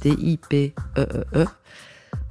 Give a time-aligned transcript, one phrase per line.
[0.00, 1.46] T-I-P-E-E-E.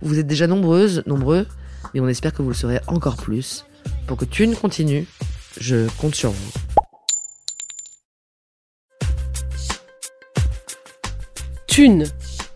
[0.02, 1.46] Vous êtes déjà nombreuses, nombreux,
[1.94, 3.66] mais on espère que vous le serez encore plus.
[4.08, 5.08] Pour que Thune continue,
[5.60, 6.52] je compte sur vous.
[11.68, 12.06] Thune,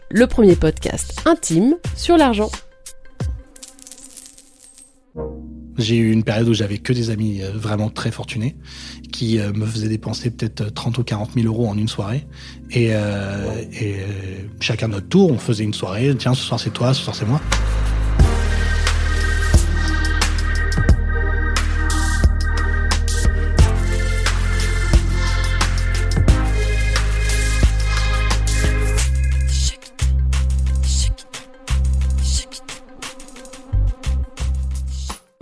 [0.09, 2.49] le premier podcast intime sur l'argent.
[5.77, 8.55] J'ai eu une période où j'avais que des amis euh, vraiment très fortunés
[9.13, 12.25] qui euh, me faisaient dépenser peut-être 30 ou 40 000 euros en une soirée.
[12.71, 14.05] Et, euh, et euh,
[14.59, 16.13] chacun notre tour, on faisait une soirée.
[16.17, 17.39] Tiens, ce soir c'est toi, ce soir c'est moi.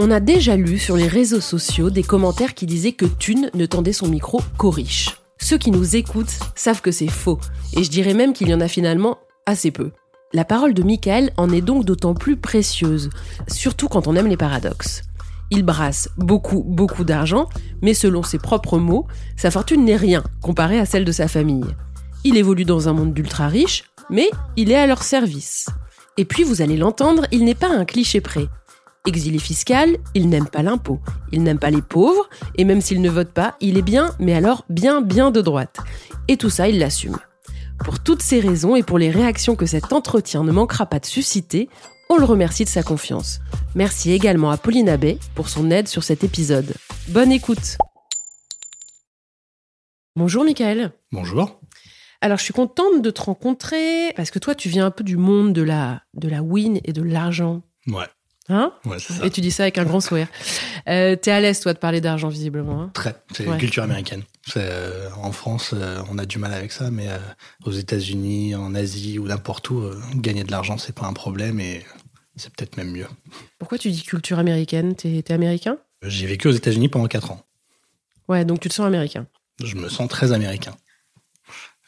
[0.04, 3.68] On a déjà lu sur les réseaux sociaux des commentaires qui disaient que Thune ne
[3.68, 5.16] tendait son micro qu'aux riches.
[5.40, 7.38] Ceux qui nous écoutent savent que c'est faux,
[7.74, 9.92] et je dirais même qu'il y en a finalement assez peu.
[10.34, 13.12] La parole de Michael en est donc d'autant plus précieuse,
[13.48, 15.04] surtout quand on aime les paradoxes.
[15.52, 17.48] Il brasse beaucoup, beaucoup d'argent,
[17.84, 19.06] mais selon ses propres mots,
[19.38, 21.76] sa fortune n'est rien comparée à celle de sa famille.
[22.24, 25.68] Il évolue dans un monde d'ultra riches, mais il est à leur service.
[26.18, 28.48] Et puis, vous allez l'entendre, il n'est pas un cliché près.
[29.08, 31.00] Exilé fiscal, il n'aime pas l'impôt,
[31.32, 34.36] il n'aime pas les pauvres, et même s'il ne vote pas, il est bien, mais
[34.36, 35.78] alors bien, bien de droite.
[36.28, 37.18] Et tout ça, il l'assume.
[37.84, 41.08] Pour toutes ces raisons et pour les réactions que cet entretien ne manquera pas de
[41.08, 41.68] susciter,
[42.10, 43.40] on le remercie de sa confiance.
[43.74, 46.74] Merci également à Pauline Abbé pour son aide sur cet épisode.
[47.08, 47.78] Bonne écoute
[50.16, 50.92] Bonjour Michael.
[51.12, 51.60] Bonjour.
[52.20, 55.18] Alors je suis contente de te rencontrer parce que toi tu viens un peu du
[55.18, 57.64] monde de la, de la win et de l'argent.
[57.88, 58.06] Ouais,
[58.50, 59.26] Hein ouais c'est ça.
[59.26, 60.28] Et tu dis ça avec un grand sourire.
[60.90, 62.82] Euh, T'es à l'aise, toi, de parler d'argent, visiblement.
[62.82, 62.92] hein?
[62.94, 63.16] Très.
[63.34, 63.58] C'est Ouais.
[63.58, 64.24] culture américaine.
[64.58, 67.18] Euh, en France, euh, on a du mal avec ça, mais euh,
[67.66, 71.86] aux États-Unis, en Asie ou n'importe où, gagner de l'argent, c'est pas un problème et
[72.36, 73.08] c'est peut-être même mieux.
[73.60, 74.96] Pourquoi tu dis culture américaine?
[74.96, 75.78] T'es t'es américain?
[76.02, 77.46] J'ai vécu aux États-Unis pendant 4 ans.
[78.28, 79.28] Ouais, donc tu te sens américain.
[79.64, 80.76] Je me sens très américain.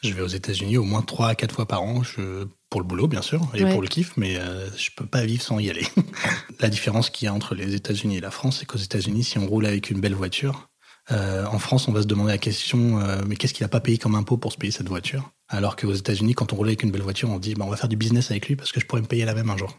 [0.02, 2.88] Je vais aux États-Unis au moins 3 à 4 fois par an, je, pour le
[2.88, 3.70] boulot bien sûr, et Ouais.
[3.72, 5.86] pour le kiff, mais euh, je peux pas vivre sans y aller.
[6.58, 9.38] la différence qu'il y a entre les États-Unis et la France, c'est qu'aux États-Unis, si
[9.38, 10.68] on roule avec une belle voiture,
[11.12, 13.78] euh, en France, on va se demander la question, euh, mais qu'est-ce qu'il a pas
[13.78, 15.30] payé comme impôt pour se payer cette voiture?
[15.48, 17.76] Alors qu'aux États-Unis, quand on roule avec une belle voiture, on dit, bah, on va
[17.76, 19.78] faire du business avec lui parce que je pourrais me payer la même un jour.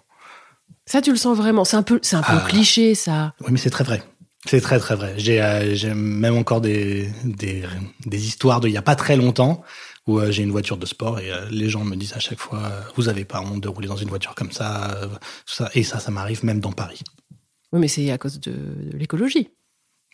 [0.85, 1.65] Ça, tu le sens vraiment?
[1.65, 2.45] C'est un peu, c'est un peu Ah.
[2.47, 3.33] cliché, ça.
[3.41, 4.03] Oui, mais c'est très vrai.
[4.47, 5.15] C'est très très vrai.
[5.17, 7.63] J'ai euh, même encore des, des,
[8.05, 9.63] des histoires de il y a pas très longtemps
[10.07, 12.39] où euh, j'ai une voiture de sport et euh, les gens me disent à chaque
[12.39, 14.95] fois euh, vous avez pas honte de rouler dans une voiture comme ça,
[15.73, 17.01] et ça ça m'arrive même dans Paris.
[17.71, 19.49] Oui, mais c'est à cause de, de l'écologie.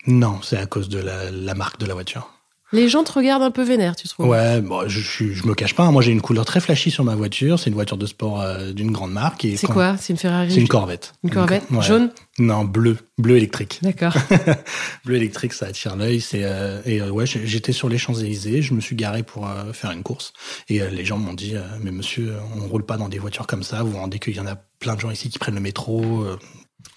[0.06, 2.28] Non, c'est à cause de la, la marque de la voiture.
[2.74, 4.26] Les gens te regardent un peu vénère, tu trouves?
[4.28, 5.82] Ouais, bon, je, je, je me cache pas.
[5.84, 5.92] hein.
[5.92, 7.58] Moi, j'ai une couleur très flashy sur ma voiture.
[7.58, 9.46] C'est une voiture de sport euh, d'une grande marque.
[9.56, 9.96] C'est quand- quoi?
[9.98, 10.50] C'est une Ferrari?
[10.52, 11.12] C'est une Corvette.
[11.22, 11.82] Une Corvette Ouais.
[11.82, 12.10] Jaune?
[12.38, 13.78] Non, bleu, bleu électrique.
[13.82, 14.14] D'accord.
[15.04, 16.20] Bleu électrique, ça attire l'œil.
[16.20, 18.62] C'est euh, et euh, ouais, j'étais sur les Champs Élysées.
[18.62, 20.32] Je me suis garé pour euh, faire une course
[20.68, 23.82] et les gens m'ont dit mais monsieur, on roule pas dans des voitures comme ça.
[23.82, 26.24] Vous vous rendez qu'il y en a plein de gens ici qui prennent le métro.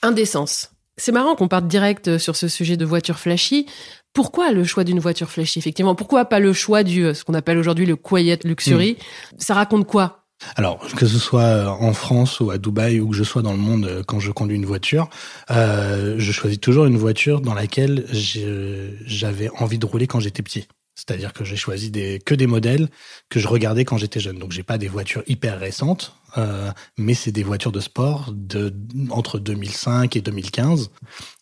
[0.02, 0.72] Indécence.
[0.98, 3.66] C'est marrant qu'on parte direct sur ce sujet de voiture flashy.
[4.16, 5.94] Pourquoi le choix d'une voiture flashy, effectivement?
[5.94, 8.94] Pourquoi pas le choix du, euh, ce qu'on appelle aujourd'hui le quiet luxury?
[8.94, 9.36] Hmm.
[9.38, 10.26] Ça raconte quoi?
[10.56, 13.54] Alors que ce soit euh, en France ou à Dubaï ou que je sois dans
[13.54, 15.10] le monde euh, quand je conduis une voiture,
[15.50, 20.68] euh, je choisis toujours une voiture dans laquelle j'avais envie de rouler quand j'étais petit.
[20.96, 22.88] C'est-à-dire que j'ai choisi des, que des modèles
[23.30, 24.40] que je regardais quand j'étais jeune.
[24.40, 26.16] Donc j'ai pas des voitures hyper récentes.
[26.38, 28.74] Euh, mais c'est des voitures de sport de
[29.10, 30.92] entre 2005 et 2015.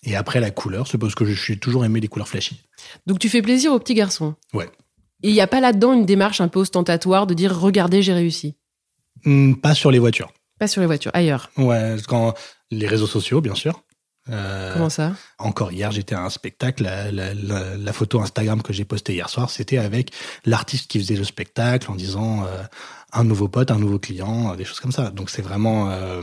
[0.04, 2.62] Et après la couleur, c'est parce que je suis toujours aimé les couleurs flashy.
[3.08, 4.36] Donc tu fais plaisir aux petits garçons.
[4.54, 4.70] Ouais.
[5.24, 8.14] Et il n'y a pas là-dedans une démarche un peu ostentatoire de dire regardez j'ai
[8.14, 8.56] réussi?
[9.26, 10.32] Hmm, pas sur les voitures.
[10.60, 11.50] Pas sur les voitures, ailleurs.
[11.58, 12.34] Ouais, quand
[12.72, 13.84] les réseaux sociaux, bien sûr.
[14.30, 15.14] Euh, Comment ça?
[15.38, 16.84] Encore hier, j'étais à un spectacle.
[16.84, 20.12] La, la, la, la photo Instagram que j'ai postée hier soir, c'était avec
[20.46, 22.64] l'artiste qui faisait le spectacle en disant euh,
[23.14, 25.12] un nouveau pote, un nouveau client, des choses comme ça.
[25.12, 26.22] Donc c'est vraiment euh,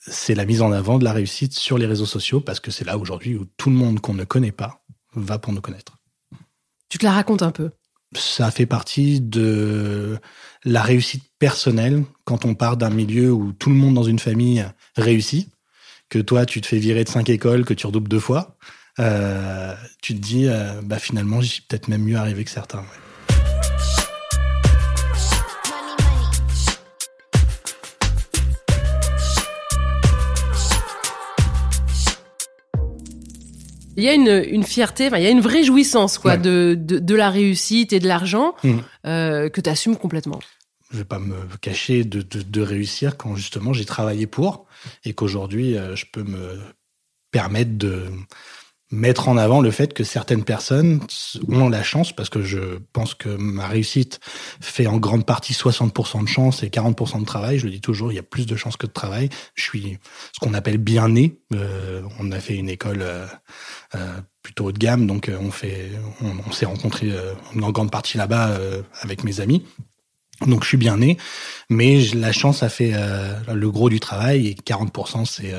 [0.00, 2.84] c'est la mise en avant de la réussite sur les réseaux sociaux parce que c'est
[2.84, 5.98] là aujourd'hui où tout le monde qu'on ne connaît pas va pour nous connaître.
[6.88, 7.70] Tu te la racontes un peu
[8.16, 10.18] Ça fait partie de
[10.64, 14.64] la réussite personnelle quand on part d'un milieu où tout le monde dans une famille
[14.96, 15.48] réussit,
[16.08, 18.56] que toi tu te fais virer de cinq écoles, que tu redoubles deux fois.
[18.98, 22.80] Euh, tu te dis, euh, bah finalement, j'y suis peut-être même mieux arrivé que certains.
[22.80, 22.99] Ouais.
[34.00, 36.38] Il y a une, une fierté, enfin, il y a une vraie jouissance quoi, Ouais.
[36.38, 38.82] de, de, de la réussite et de l'argent Mhm.
[39.06, 40.38] euh, que tu assumes complètement.
[40.90, 44.64] je vais pas me cacher de, de, de réussir quand justement j'ai travaillé pour
[45.04, 46.58] et qu'aujourd'hui euh, je peux me
[47.30, 48.04] permettre de
[48.90, 51.00] mettre en avant le fait que certaines personnes
[51.48, 54.20] ont la chance parce que je pense que ma réussite
[54.60, 57.58] fait en grande partie 60% de chance et 40% de travail.
[57.58, 59.28] Je le dis toujours, il y a plus de chance que de travail.
[59.54, 59.98] Je suis
[60.32, 61.38] ce qu'on appelle bien né.
[61.54, 63.26] Euh, on a fait une école euh,
[63.94, 65.90] euh, plutôt haut de gamme, donc euh, on fait,
[66.22, 69.64] on, on s'est rencontrés euh, en grande partie là-bas euh, avec mes amis.
[70.46, 71.18] Donc je suis bien né,
[71.68, 72.94] mais la chance a fait
[73.46, 75.52] le gros du travail et 40% c'est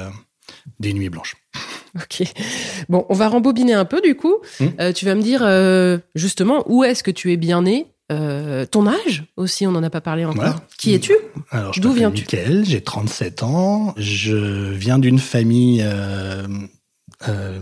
[0.79, 1.35] des nuits blanches.
[1.95, 2.23] Ok.
[2.89, 4.35] Bon, on va rembobiner un peu du coup.
[4.59, 4.73] Mhm.
[4.79, 7.87] Euh, tu vas me dire euh, justement où est-ce que tu es bien né?
[8.11, 10.35] Euh, ton âge aussi, on n'en a pas parlé encore.
[10.35, 10.55] Voilà.
[10.77, 11.13] Qui es-tu?
[11.49, 12.25] Alors, je D'où viens-tu?
[12.63, 13.93] J'ai 37 ans.
[13.95, 14.35] Je
[14.71, 15.85] viens d'une famille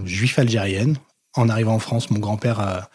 [0.06, 0.98] juif algérienne.
[1.36, 2.88] En arrivant en France, mon grand-père,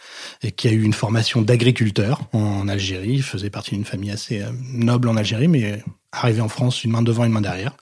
[0.56, 4.42] qui a eu une formation d'agriculteur en Algérie, il faisait partie d'une famille assez
[4.72, 7.76] noble en Algérie, mais arrivé en France, une main devant, une main derrière.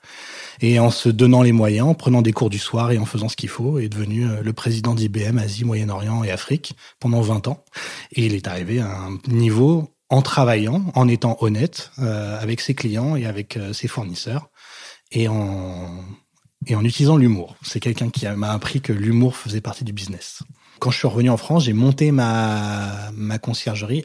[0.62, 3.28] Et en se donnant les moyens, en prenant des cours du soir et en faisant
[3.28, 7.48] ce qu'il faut, est devenu euh, le président d'IBM Asie, Moyen-Orient et Afrique pendant 20
[7.48, 7.64] ans.
[8.12, 12.74] Et il est arrivé à un niveau en travaillant, en étant honnête euh, avec ses
[12.74, 14.50] clients et avec euh, ses fournisseurs,
[15.10, 16.04] et en,
[16.68, 17.56] utilisant l'humour.
[17.62, 20.42] C'est quelqu'un qui m'a appris que l'humour faisait partie du business.
[20.78, 23.10] Quand je suis revenu en France, j'ai monté ma,
[23.40, 24.04] conciergerie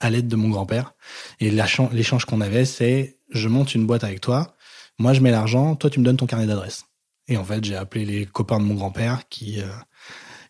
[0.00, 0.94] à l'aide de mon grand-père.
[1.40, 4.56] Et l'échange qu'on avait, c'est je monte une boîte avec toi,
[4.98, 6.84] moi je mets l'argent, toi tu me donnes ton carnet d'adresse.
[7.28, 9.66] Et en fait, j'ai appelé les copains de mon grand-père qui euh,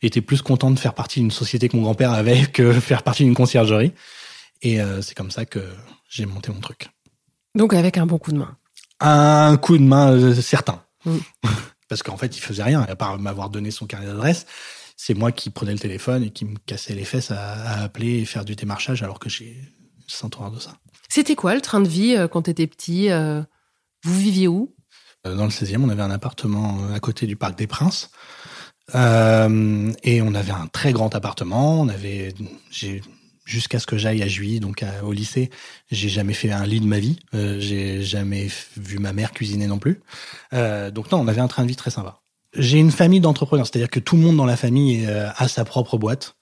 [0.02, 3.24] étaient plus contents de faire partie d'une société que mon grand-père avait que faire partie
[3.24, 3.92] d'une conciergerie.
[4.62, 5.60] Et euh, c'est comme ça que
[6.08, 6.88] j'ai monté mon truc.
[7.54, 8.56] Donc avec un bon coup de main.
[9.00, 10.82] Un coup de main euh, certain.
[11.88, 14.46] Parce qu'en fait, il faisait rien, à part m'avoir donné son carnet d'adresse.
[14.96, 18.20] C'est moi qui prenais le téléphone et qui me cassait les fesses à, à appeler
[18.20, 19.60] et faire du démarchage alors que j'ai
[20.08, 20.76] 100 horreur de ça.
[21.08, 23.08] C'était quoi le train de vie euh, quand t'étais petit
[24.04, 24.74] Vous viviez où?
[25.26, 28.10] Euh, Dans le 16e, on avait un appartement euh, à côté du Parc des Princes.
[28.94, 31.80] Euh, et on avait un très grand appartement.
[31.80, 32.34] On avait,
[33.46, 35.48] jusqu'à ce que j'aille à Juilly, donc au lycée,
[35.90, 37.18] j'ai jamais fait un lit de ma vie.
[37.32, 40.02] J'ai jamais vu ma mère cuisiner non plus.
[40.52, 42.20] Donc non, on avait un train de vie très sympa.
[42.54, 45.96] J'ai une famille d'entrepreneurs, c'est-à-dire que tout le monde dans la famille a sa propre
[45.96, 46.36] boîte.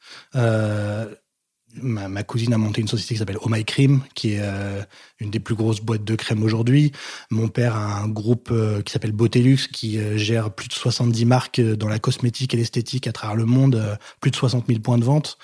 [1.80, 4.82] Ma, cousine a monté une société qui s'appelle Oh My Cream, qui est euh,
[5.20, 6.92] une des plus grosses boîtes de crème aujourd'hui.
[7.30, 11.24] Mon père a un groupe euh, qui s'appelle Beautélux, qui euh, gère plus de 70
[11.24, 14.98] marques dans la cosmétique et l'esthétique à travers le monde, plus de 60 000 points
[14.98, 15.38] de vente.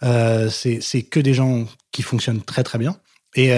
[0.00, 2.96] C'est que des gens qui fonctionnent très très bien.
[3.36, 3.48] Et,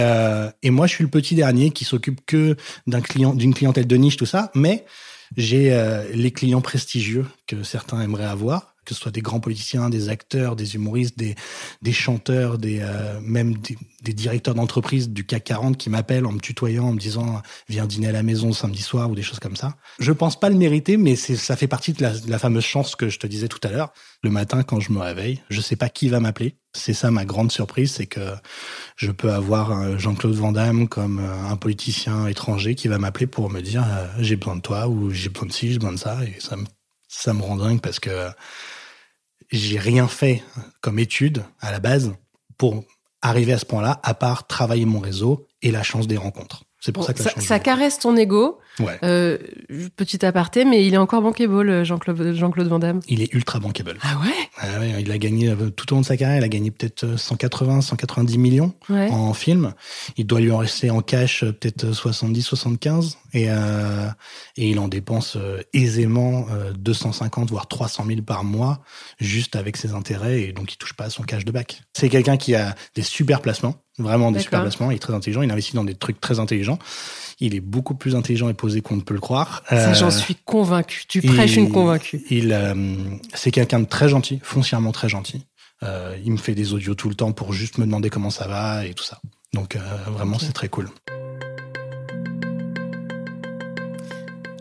[0.62, 2.56] et moi, je suis le petit dernier qui s'occupe que
[2.86, 4.50] d'un client, d'une clientèle de niche, tout ça.
[4.54, 4.86] Mais
[5.36, 5.76] j'ai
[6.14, 10.56] les clients prestigieux que certains aimeraient avoir, que ce soit des grands politiciens, des acteurs,
[10.56, 16.24] des humoristes, des, chanteurs, des euh, même des, directeurs d'entreprise du CAC 40 qui m'appellent
[16.24, 19.22] en me tutoyant, en me disant viens dîner à la maison samedi soir ou des
[19.22, 19.76] choses comme ça.
[19.98, 23.18] Je pense pas le mériter, mais ça fait partie de la, fameuse chance que je
[23.18, 23.92] te disais tout à l'heure.
[24.22, 26.56] Le matin quand je me réveille, je sais pas qui va m'appeler.
[26.72, 28.34] C'est ça ma grande surprise, c'est que
[28.96, 33.50] je peux avoir Jean-Claude Van Damme comme euh, un politicien étranger qui va m'appeler pour
[33.50, 35.98] me dire euh, j'ai besoin de toi ou j'ai besoin de ci, j'ai besoin de
[35.98, 36.38] ça et
[37.08, 38.28] ça me rend dingue parce que
[39.50, 40.42] j'ai rien fait
[40.80, 42.14] comme étude à la base
[42.58, 42.84] pour
[43.22, 46.64] arriver à ce point-là, à part travailler mon réseau et la chance des rencontres.
[46.80, 48.98] C'est pour Bon, ça que ça, ça caresse ton ego, Ouais.
[49.02, 49.38] Euh,
[49.96, 53.00] petit aparté, mais il est encore bankable, Jean-Claude Jean-Claude Van Damme.
[53.08, 53.96] Il est ultra bankable.
[54.02, 54.32] Ah ouais?
[54.58, 56.70] Ah ouais, il a gagné euh, tout au long de sa carrière, il a gagné
[56.70, 59.08] peut-être 180, 190 millions Ouais.
[59.10, 59.72] en film.
[60.16, 64.08] Il doit lui en rester en cash euh, peut-être 70, 75 et euh,
[64.56, 68.80] et il en dépense euh, aisément euh, 250 voire 300 000 par mois
[69.18, 71.82] juste avec ses intérêts et donc il touche pas à son cash de bac.
[71.94, 74.90] C'est quelqu'un qui a des super placements, vraiment des super placements.
[74.90, 76.78] Il est très intelligent, il investit dans des trucs très intelligents.
[77.38, 79.62] Il est beaucoup plus intelligent et posé qu'on ne peut le croire.
[79.68, 81.04] Ça, Euh, j'en suis convaincu.
[81.06, 82.22] Tu prêches une convaincue.
[82.30, 82.74] Il, euh,
[83.34, 85.44] c'est quelqu'un de très gentil, foncièrement très gentil.
[85.82, 88.48] Euh, il me fait des audios tout le temps pour juste me demander comment ça
[88.48, 89.20] va et tout ça.
[89.52, 90.88] Donc euh, vraiment, c'est très cool.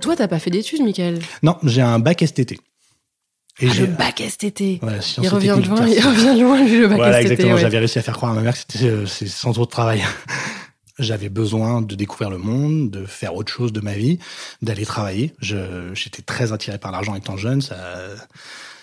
[0.02, 1.20] Toi, t'as pas fait d'études, Michael?
[1.42, 2.52] Non, j'ai un bac STT.
[3.62, 4.80] Et Ah, j'ai le bac STT.
[4.84, 7.32] ouais, Il revient loin, il revient loin, lui, le bac Voilà, STT.
[7.32, 7.56] exactement.
[7.56, 7.62] ouais.
[7.62, 9.70] J'avais réussi à faire croire à ma mère que c'était euh, c'est sans trop de
[9.72, 10.04] travail.
[10.98, 14.20] J'avais besoin de découvrir le monde, de faire autre chose de ma vie,
[14.62, 15.34] d'aller travailler.
[15.40, 17.62] J'étais très attiré par l'argent étant jeune.
[17.62, 17.76] Ça,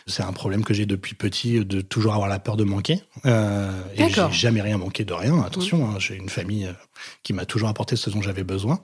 [0.07, 3.01] c'est un problème que j'ai depuis petit, de toujours avoir la peur de manquer.
[3.27, 5.41] Euh, et j'ai jamais rien manqué de rien.
[5.43, 6.73] Attention, hein, j'ai une famille euh,
[7.23, 8.81] qui m'a toujours apporté ce dont j'avais besoin.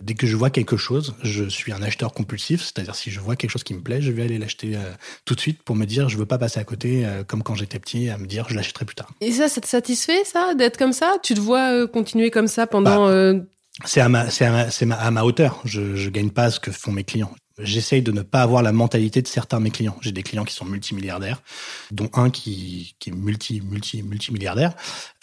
[0.00, 2.62] Dès que je vois quelque chose, je suis un acheteur compulsif.
[2.62, 4.80] C'est-à-dire si je vois quelque chose qui me plaît, je vais aller l'acheter euh,
[5.24, 7.54] tout de suite pour me dire je veux pas passer à côté euh, comme quand
[7.54, 9.10] j'étais petit à me dire je l'achèterai plus tard.
[9.20, 11.16] Et ça, ça te satisfait, ça, d'être comme ça?
[11.22, 13.06] Tu te vois euh, continuer comme ça pendant...
[13.06, 13.40] Bah, euh,
[13.84, 15.60] C'est à ma, c'est à ma, c'est ma- à ma hauteur.
[15.64, 17.34] Je, je gagne pas ce que font mes clients.
[17.58, 19.96] J'essaye de ne pas avoir la mentalité de certains de mes clients.
[20.02, 21.42] J'ai des clients qui sont multimilliardaires,
[21.90, 24.74] dont un qui, qui est multi, multi, multimilliardaire,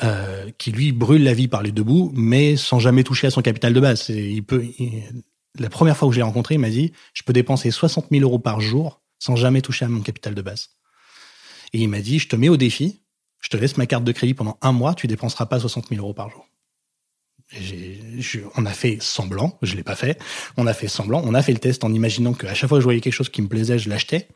[0.04, 3.30] euh, qui lui brûle la vie par les deux bouts, mais sans jamais toucher à
[3.32, 4.10] son capital de base.
[4.10, 5.24] Il peut, il-
[5.60, 8.24] la première fois que je l'ai rencontré, il m'a dit, je peux dépenser 60 000
[8.24, 10.70] euros par jour sans jamais toucher à mon capital de base.
[11.74, 13.04] Et il m'a dit, je te mets au défi,
[13.42, 16.02] je te laisse ma carte de crédit pendant un mois, tu dépenseras pas 60 000
[16.02, 16.48] euros par jour.
[18.56, 20.20] On a fait semblant, je l'ai pas fait.
[20.58, 22.82] On a fait semblant, on a fait le test en imaginant qu'à chaque fois que
[22.82, 24.28] je voyais quelque chose qui me plaisait, je l'achetais.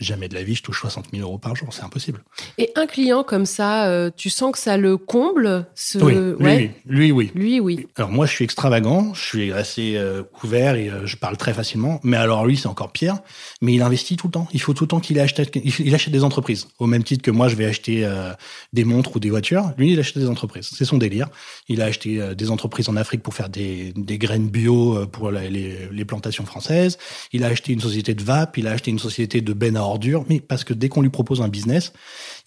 [0.00, 2.22] Jamais de la vie, je touche 60 000 euros par jour, c'est impossible.
[2.56, 5.98] Et un client comme ça, euh, tu sens que ça le comble ce...
[5.98, 6.74] Oui, lui, ouais.
[6.86, 7.30] lui, oui.
[7.34, 7.86] Lui, oui.
[7.96, 11.52] Alors moi, je suis extravagant, je suis assez euh, ouvert et euh, je parle très
[11.52, 12.00] facilement.
[12.02, 13.18] Mais alors lui, c'est encore pire.
[13.60, 14.48] Mais il investit tout le temps.
[14.54, 16.66] Il faut tout le temps qu'il achète, il achète des entreprises.
[16.78, 18.32] Au même titre que moi, je vais acheter euh,
[18.72, 19.72] des montres ou des voitures.
[19.76, 20.70] Lui, il achète des entreprises.
[20.72, 21.28] C'est son délire.
[21.68, 25.48] Il a acheté des entreprises en Afrique pour faire des, des graines bio pour la-
[25.50, 26.96] les, les plantations françaises.
[27.34, 28.56] Il a acheté une société de vape.
[28.56, 30.24] Il a acheté une société de bennes à ordures.
[30.28, 31.92] Mais parce que dès qu'on lui propose un business,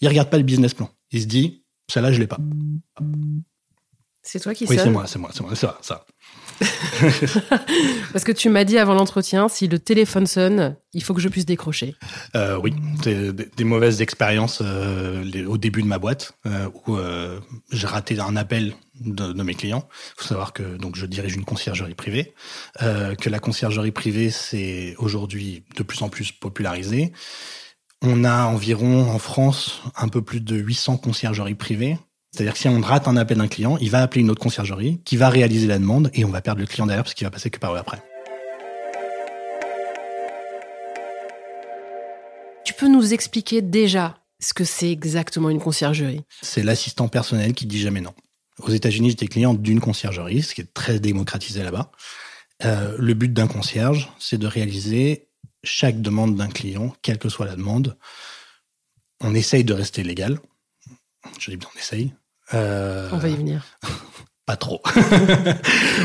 [0.00, 0.90] il regarde pas le business plan.
[1.12, 2.38] Il se dit, celle-là, je l'ai pas.
[4.22, 6.06] C'est toi qui Oui, c'est moi, c'est moi, c'est moi, c'est ça, ça.
[8.12, 11.28] Parce que tu m'as dit avant l'entretien, si le téléphone sonne, il faut que je
[11.28, 11.94] puisse décrocher.
[12.34, 12.72] Euh, oui,
[13.02, 16.96] des, des mauvaises expériences euh, les- au début de ma boîte euh, où
[17.70, 19.88] j'ai raté un appel de, de mes clients.
[20.16, 22.34] Il faut savoir que donc je dirige une conciergerie privée,
[22.82, 27.12] euh, que la conciergerie privée c'est aujourd'hui de plus en plus popularisé.
[28.02, 31.98] On a environ en France un peu plus de 800 conciergeries privées.
[32.32, 35.00] C'est-à-dire que si on rate un appel d'un client, il va appeler une autre conciergerie
[35.04, 37.30] qui va réaliser la demande et on va perdre le client derrière parce qu'il va
[37.30, 38.02] passer que par eux après.
[42.64, 46.22] Tu peux nous expliquer déjà ce que c'est exactement une conciergerie?
[46.42, 48.14] C'est l'assistant personnel qui dit jamais non.
[48.60, 51.90] Aux États-Unis, j'étais client d'une conciergerie, ce qui est très démocratisé là-bas.
[52.64, 55.28] Euh, le but d'un concierge, c'est de réaliser
[55.64, 57.96] chaque demande d'un client, quelle que soit la demande.
[59.20, 60.38] On essaye de rester légal.
[61.40, 62.12] Je dis bien on essaye.
[62.52, 63.64] Euh, On va y venir.
[64.46, 64.82] Pas trop.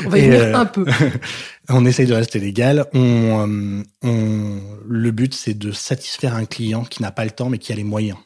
[0.05, 0.85] On va y venir euh, un peu.
[1.69, 2.85] on essaye de rester légal.
[2.93, 7.57] On, on, le but, c'est de satisfaire un client qui n'a pas le temps, mais
[7.57, 8.17] qui a les moyens.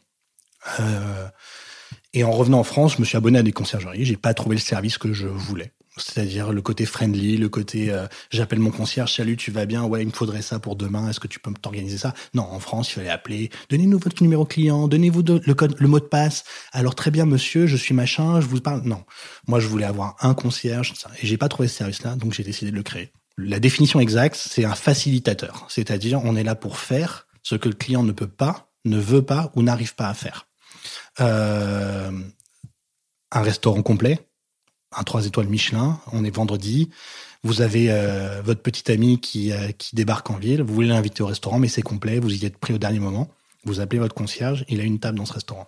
[0.79, 1.27] Euh,
[2.13, 4.05] et en revenant en France, je me suis abonné à des conciergeries.
[4.05, 5.71] J'ai pas trouvé le service que je voulais.
[5.97, 9.83] C'est-à-dire le côté friendly, le côté euh, j'appelle mon concierge, salut, tu vas bien?
[9.83, 11.07] Ouais, il me faudrait ça pour demain.
[11.07, 12.15] Est-ce que tu peux t'organiser ça?
[12.33, 13.51] Non, en France, il fallait appeler.
[13.69, 16.45] Donnez-nous votre numéro client, donnez-vous le code, le mot de passe.
[16.71, 18.81] Alors très bien, monsieur, je suis machin, je vous parle.
[18.85, 19.03] Non,
[19.47, 22.71] moi je voulais avoir un concierge, et j'ai pas trouvé ce service-là, donc j'ai décidé
[22.71, 23.11] de le créer.
[23.37, 27.75] La définition exacte, c'est un facilitateur, c'est-à-dire on est là pour faire ce que le
[27.75, 30.47] client ne peut pas, ne veut pas ou n'arrive pas à faire.
[31.19, 32.11] Euh,
[33.31, 34.19] un restaurant complet,
[34.95, 36.89] un trois étoiles Michelin, on est vendredi,
[37.43, 41.23] vous avez euh, votre petit ami qui, euh, qui débarque en ville, vous voulez l'inviter
[41.23, 43.29] au restaurant, mais c'est complet, vous y êtes pris au dernier moment,
[43.65, 45.67] vous appelez votre concierge, il a une table dans ce restaurant.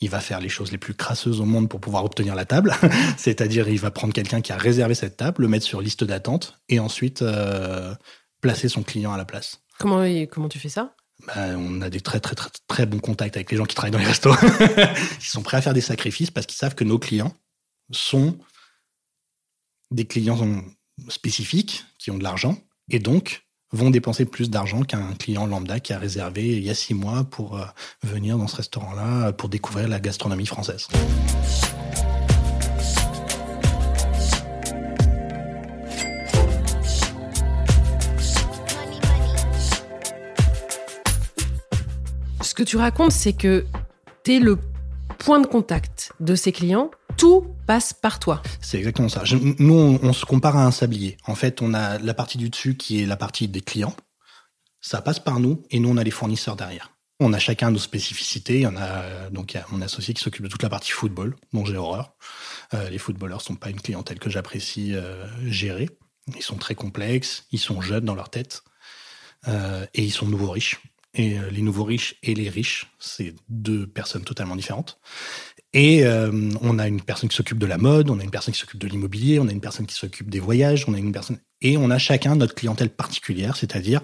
[0.00, 2.74] Il va faire les choses les plus crasseuses au monde pour pouvoir obtenir la table,
[3.16, 6.60] c'est-à-dire il va prendre quelqu'un qui a réservé cette table, le mettre sur liste d'attente,
[6.68, 7.24] et ensuite
[8.40, 9.62] placer son client à la place.
[9.78, 10.94] Comment, comment tu fais ça?
[11.26, 13.90] Ben, on a des très très très très bons contacts avec les gens qui travaillent
[13.90, 14.34] dans les restos.
[15.20, 17.34] Ils sont prêts à faire des sacrifices parce qu'ils savent que nos clients
[17.90, 18.38] sont
[19.90, 20.38] des clients
[21.08, 22.58] spécifiques qui ont de l'argent
[22.90, 26.74] et donc vont dépenser plus d'argent qu'un client lambda qui a réservé il y a
[26.74, 27.64] six mois pour euh,
[28.02, 30.86] venir dans ce restaurant-là pour découvrir la gastronomie française.
[42.56, 43.66] Que tu racontes, c'est que
[44.24, 44.58] tu es le
[45.18, 46.90] point de contact de ces clients.
[47.16, 48.42] Tout passe par toi.
[48.60, 49.22] C'est exactement ça.
[49.58, 51.16] nous, on, se compare à un sablier.
[51.26, 53.94] En fait, on a la partie du dessus qui est la partie des clients.
[54.80, 56.92] Ça passe par nous et nous, on a les fournisseurs derrière.
[57.20, 58.56] On a chacun nos spécificités.
[58.56, 61.36] Il y en a donc a mon associé qui s'occupe de toute la partie football,
[61.52, 62.14] dont j'ai horreur.
[62.74, 65.88] Euh, les footballeurs sont pas une clientèle que j'apprécie euh, gérer.
[66.34, 68.62] Ils sont très complexes, ils sont jeunes dans leur tête
[69.48, 70.80] euh, et ils sont nouveaux riches.
[71.16, 75.00] Et euh, les nouveaux riches et les riches, c'est deux personnes totalement différentes.
[75.72, 78.52] Et euh, on a une personne qui s'occupe de la mode, on a une personne
[78.54, 81.12] qui s'occupe de l'immobilier, on a une personne qui s'occupe des voyages, on a une
[81.12, 84.00] personne et on a chacun notre clientèle particulière, c'est-à-dire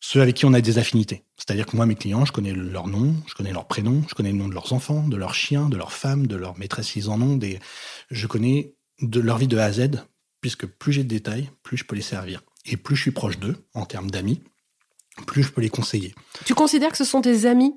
[0.00, 1.24] ceux avec qui on a des affinités.
[1.36, 4.32] C'est-à-dire que moi, mes clients, je connais leur nom, je connais leur prénom, je connais
[4.32, 7.10] le nom de leurs enfants, de leurs chiens, de leurs femmes, de leurs maîtresses s'ils
[7.10, 7.38] en ont.
[8.10, 10.04] Je connais de leur vie de A à Z,
[10.40, 12.42] puisque plus j'ai de détails, plus je peux les servir.
[12.66, 14.42] Et plus je suis proche d'eux, en termes d'amis,
[15.26, 16.14] plus je peux les conseiller.
[16.44, 17.74] Tu considères que ce sont tes amis?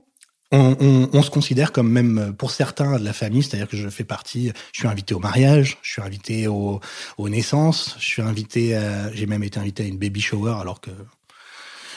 [0.55, 4.51] On, se considère comme même pour certains de la famille, c'est-à-dire que je fais partie,
[4.71, 6.79] je suis invité au mariage, je suis invité aux
[7.17, 8.79] naissances, je suis invité,
[9.13, 10.91] j'ai même été invité à une baby shower alors que.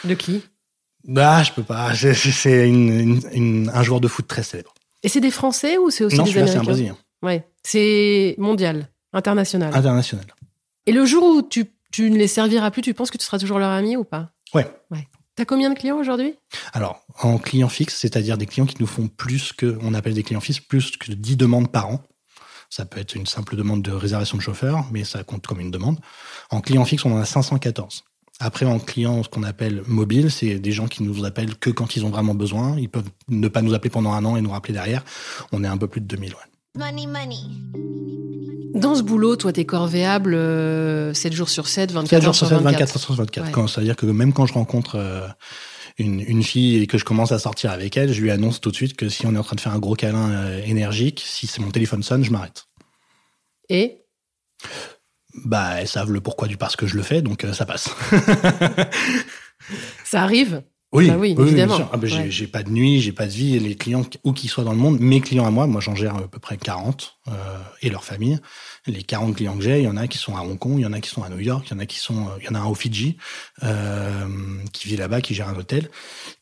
[0.05, 0.43] De qui?
[1.07, 1.93] Bah, je peux pas.
[1.95, 4.73] C'est un joueur de foot très célèbre.
[5.03, 6.97] Et c'est des Français ou c'est aussi des Américains c'est un Brésilien.
[7.23, 9.73] Ouais, c'est mondial, international.
[9.75, 10.27] International.
[10.87, 13.39] Et le jour où tu, tu ne les serviras plus, tu penses que tu seras
[13.39, 14.31] toujours leur ami ou pas?
[14.53, 14.67] Ouais.
[14.91, 15.07] Ouais.
[15.37, 16.35] T'as combien de clients aujourd'hui?
[16.73, 20.23] Alors, en clients fixes, c'est-à-dire des clients qui nous font plus que, on appelle des
[20.23, 22.03] clients fixes, plus que 10 demandes par an.
[22.71, 25.71] Ça peut être une simple demande de réservation de chauffeur, mais ça compte comme une
[25.71, 26.01] demande.
[26.51, 28.05] En client fixe, on en a 514.
[28.41, 31.97] Après, en client, ce qu'on appelle mobile, c'est des gens qui nous appellent que quand
[31.97, 32.79] ils ont vraiment besoin.
[32.79, 35.05] Ils peuvent ne pas nous appeler pendant un an et nous rappeler derrière.
[35.53, 36.35] On est un peu plus de 2000.
[36.77, 37.39] Money, money.
[38.75, 42.59] Dans ce boulot, toi, t'es corvéable 7 euh, jours sur 7, 24 jours sur 7,
[42.59, 43.69] 24 sur 24.
[43.69, 45.27] C'est-à-dire que même quand je rencontre euh,
[45.97, 48.71] une, une, fille et que je commence à sortir avec elle, je lui annonce tout
[48.71, 51.25] de suite que si on est en train de faire un gros câlin euh, énergique,
[51.27, 52.67] si c'est mon téléphone sonne, je m'arrête.
[53.71, 54.05] Et?
[55.47, 57.89] Bah, elles savent le pourquoi du parce que je le fais, donc ça passe.
[60.05, 60.63] ça arrive?
[60.97, 61.89] Oui, bah oui, évidemment.
[61.93, 63.59] Ah bah, j'ai pas de nuit, j'ai pas de vie.
[63.59, 66.17] Les clients, où qu'ils soient dans le monde, mes clients à moi, moi j'en gère
[66.17, 67.33] à peu près 40 euh,
[67.83, 68.39] et leur famille.
[68.87, 70.83] Les 40 clients que j'ai, il y en a qui sont à Hong Kong, il
[70.83, 72.47] y en a qui sont à New York, il y en a qui sont, il
[72.47, 73.17] y en a un au Fidji
[73.63, 74.27] euh,
[74.73, 75.91] qui vit là-bas, qui gère un hôtel.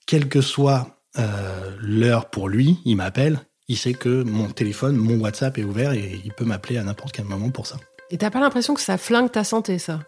[0.06, 3.40] Quelle que soit euh, l'heure pour lui, il m'appelle.
[3.68, 7.12] Il sait que mon téléphone, mon WhatsApp est ouvert et il peut m'appeler à n'importe
[7.12, 7.76] quel moment pour ça.
[8.10, 10.00] Et t'as pas l'impression que ça flingue ta santé, ça?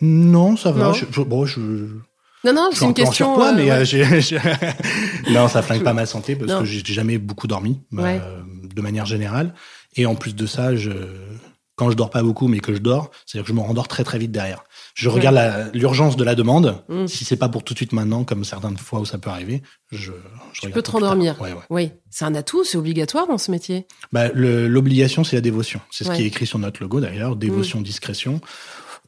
[0.00, 0.92] Non, ça va.
[1.24, 1.60] bon, je,
[2.44, 3.26] non, non, c'est une question.
[3.26, 3.84] Surpoids, mais euh,
[5.30, 8.18] non, ça flingue pas ma santé parce que j'ai jamais beaucoup dormi euh,
[8.74, 9.54] de manière générale.
[9.96, 10.90] Et en plus de ça, je,
[11.76, 14.04] quand je dors pas beaucoup, mais que je dors, c'est-à-dire que je me rendors très
[14.04, 14.64] très vite derrière.
[14.94, 16.84] Je regarde l'urgence de la demande.
[16.88, 17.06] Mm.
[17.06, 19.62] Si c'est pas pour tout de suite maintenant, comme certaines fois où ça peut arriver,
[19.90, 20.12] je.
[20.52, 21.36] je tu peux te rendormir.
[21.70, 23.86] Oui, c'est un atout, c'est obligatoire dans ce métier.
[24.12, 25.80] Bah, l'obligation, c'est la dévotion.
[25.90, 27.84] C'est ce qui est écrit sur notre logo d'ailleurs, dévotion, mm.
[27.84, 28.40] discrétion.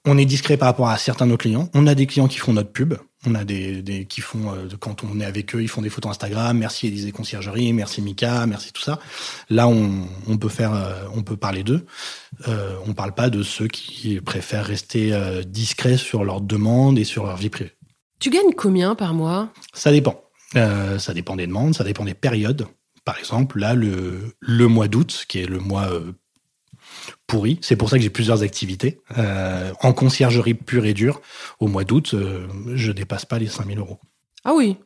[0.08, 1.68] On est discret par rapport à certains de nos clients.
[1.74, 2.94] On a des clients qui font notre pub.
[3.26, 5.90] On a des, des qui font euh, quand on est avec eux, ils font des
[5.90, 6.56] photos Instagram.
[6.56, 9.00] Merci Élysée Conciergerie, merci Mika, merci tout ça.
[9.50, 11.84] Là, on, on peut faire, euh, on peut parler d'eux.
[12.46, 17.04] Euh, on parle pas de ceux qui préfèrent rester euh, discrets sur leurs demandes et
[17.04, 17.72] sur leur vie privée.
[18.20, 19.52] Tu gagnes combien par mois?
[19.74, 20.22] Ça dépend.
[20.54, 22.66] ça dépend des demandes, ça dépend des périodes.
[23.04, 25.88] Par exemple, là, le, le mois d'août, qui est le mois
[27.26, 27.58] pourri.
[27.62, 29.00] C'est pour ça que j'ai plusieurs activités.
[29.18, 31.20] Euh, en conciergerie pure et dure,
[31.60, 33.98] au mois d'août, euh, je dépasse pas les 5000 euros.
[34.44, 34.76] Ah oui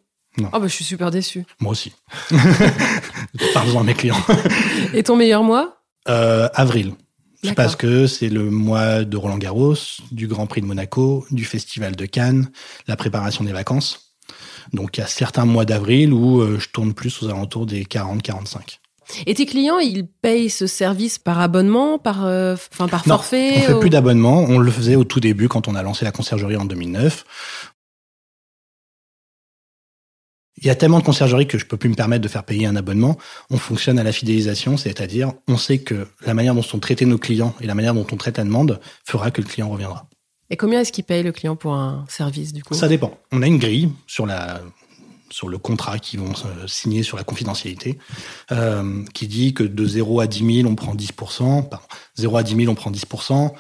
[0.53, 1.45] Ah bah je suis super déçu.
[1.61, 1.93] Moi aussi.
[3.55, 4.17] Parle-en à mes clients.
[4.95, 5.83] et ton meilleur mois?
[6.09, 6.95] Euh, Avril.
[7.57, 9.75] Parce que c'est le mois de Roland Garros,
[10.13, 12.51] du Grand Prix de Monaco, du Festival de Cannes,
[12.87, 14.15] la préparation des vacances.
[14.75, 18.81] Donc il y a certains mois d'avril où je tourne plus aux alentours des 40-45.
[19.27, 23.61] Et tes clients, ils payent ce service par abonnement, par, euh, enfin par forfait On
[23.61, 24.45] fait plus d'abonnement.
[24.49, 27.25] On le faisait au tout début quand on a lancé la conciergerie en 2009.
[30.63, 32.67] Il y a tellement de conciergeries que je peux plus me permettre de faire payer
[32.67, 33.17] un abonnement.
[33.51, 37.17] On fonctionne à la fidélisation, c'est-à-dire on sait que la manière dont sont traités nos
[37.17, 40.07] clients et la manière dont on traite la demande fera que le client reviendra.
[40.51, 42.75] Et combien est-ce qu'il paye le client pour un service du coup?
[42.75, 43.17] Ça dépend.
[43.33, 44.61] On a une grille sur la
[45.31, 46.33] sur le contrat qu'ils vont
[46.67, 47.99] signer sur la confidentialité,
[48.53, 52.43] euh, qui dit que de 0 à 10 000, on prend 10%, pardon, 0 à
[52.43, 53.53] 10 000, on prend 10%,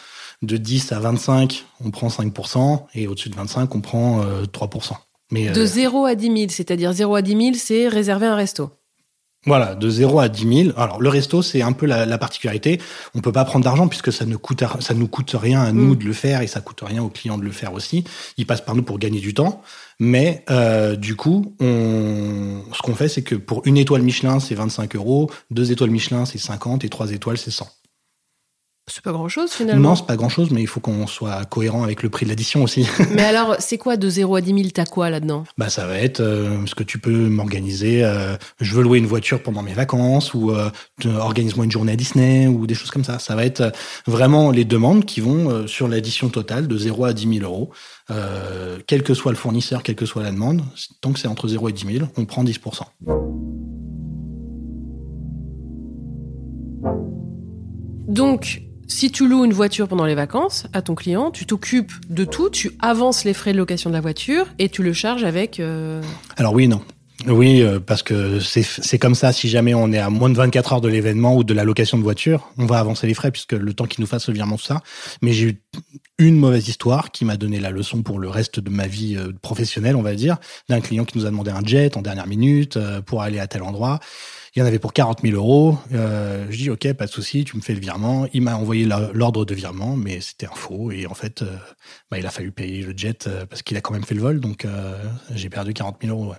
[0.42, 4.94] De 10 à 25, on prend 5%, et au-dessus de 25, on prend 3%.
[5.30, 8.70] Mais, de 0 à 10 000, c'est-à-dire 0 à 10 000, c'est réserver un resto.
[9.46, 10.79] Voilà, de 0 à 10 000.
[10.79, 12.79] Alors le resto, c'est un peu la, la, particularité.
[13.14, 15.94] On peut pas prendre d'argent puisque ça ne coûte ça nous coûte rien à nous
[15.94, 15.96] mm.
[15.96, 18.05] de le faire et ça coûte rien aux clients de le faire aussi.
[18.37, 19.62] Ils passent par nous pour gagner du temps.
[19.98, 24.55] Mais euh, du coup, on, ce qu'on fait, c'est que pour une étoile Michelin, c'est
[24.55, 27.66] 25 euros, deux étoiles Michelin, c'est 50 et trois étoiles, c'est 100.
[28.92, 29.90] C'est pas grand chose finalement.
[29.90, 32.31] Non, c'est pas grand chose, mais il faut qu'on soit cohérent avec le prix de
[32.31, 32.87] l'addition aussi.
[33.12, 35.44] mais alors, c'est quoi de 0 à 10 000 T'as quoi là-dedans?
[35.59, 38.05] Bah, ça va être euh, ce que tu peux m'organiser.
[38.05, 40.70] Euh, je veux louer une voiture pendant mes vacances ou euh,
[41.05, 43.18] organise-moi une journée à Disney ou des choses comme ça.
[43.18, 43.70] Ça va être euh,
[44.07, 47.70] vraiment les demandes qui vont euh, sur l'addition totale de 0 à 10 000 euros.
[48.87, 50.62] quel que soit le fournisseur, quelle que soit la demande,
[51.00, 52.83] tant que c'est entre 0 et 10 000, on prend 10%
[58.11, 62.24] donc, si tu loues une voiture pendant les vacances à ton client, tu t'occupes de
[62.24, 65.61] tout, tu avances les frais de location de la voiture et tu le charges avec...
[65.61, 66.03] Euh,
[66.37, 66.83] Alors oui non.
[67.26, 70.72] Oui, euh, parce que c'est comme ça, si jamais on est à moins de 24
[70.72, 73.53] heures de l'événement ou de la location de voiture, on va avancer les frais puisque
[73.53, 74.81] le temps qu'il nous fasse le virement, ça.
[75.20, 75.55] Mais j'ai eu
[76.18, 79.33] une mauvaise histoire qui m'a donné la leçon pour le reste de ma vie euh,
[79.42, 80.38] professionnelle, on va dire,
[80.70, 83.62] d'un client qui nous a demandé un jet en dernière minute pour aller à tel
[83.62, 84.00] endroit.
[84.55, 85.79] Il y en avait pour 40 000 euros.
[85.93, 88.27] Euh, je dis ok, pas de souci, tu me fais le virement.
[88.33, 90.91] Il m'a envoyé l'ordre de virement, mais c'était un faux.
[90.91, 91.57] Et en fait, euh,
[92.11, 94.23] bah, il a fallu payer le jet euh, parce qu'il a quand même fait le
[94.23, 94.41] vol.
[94.41, 94.67] Donc
[95.35, 96.31] j'ai perdu 40 000 euros.
[96.33, 96.39] Ouais.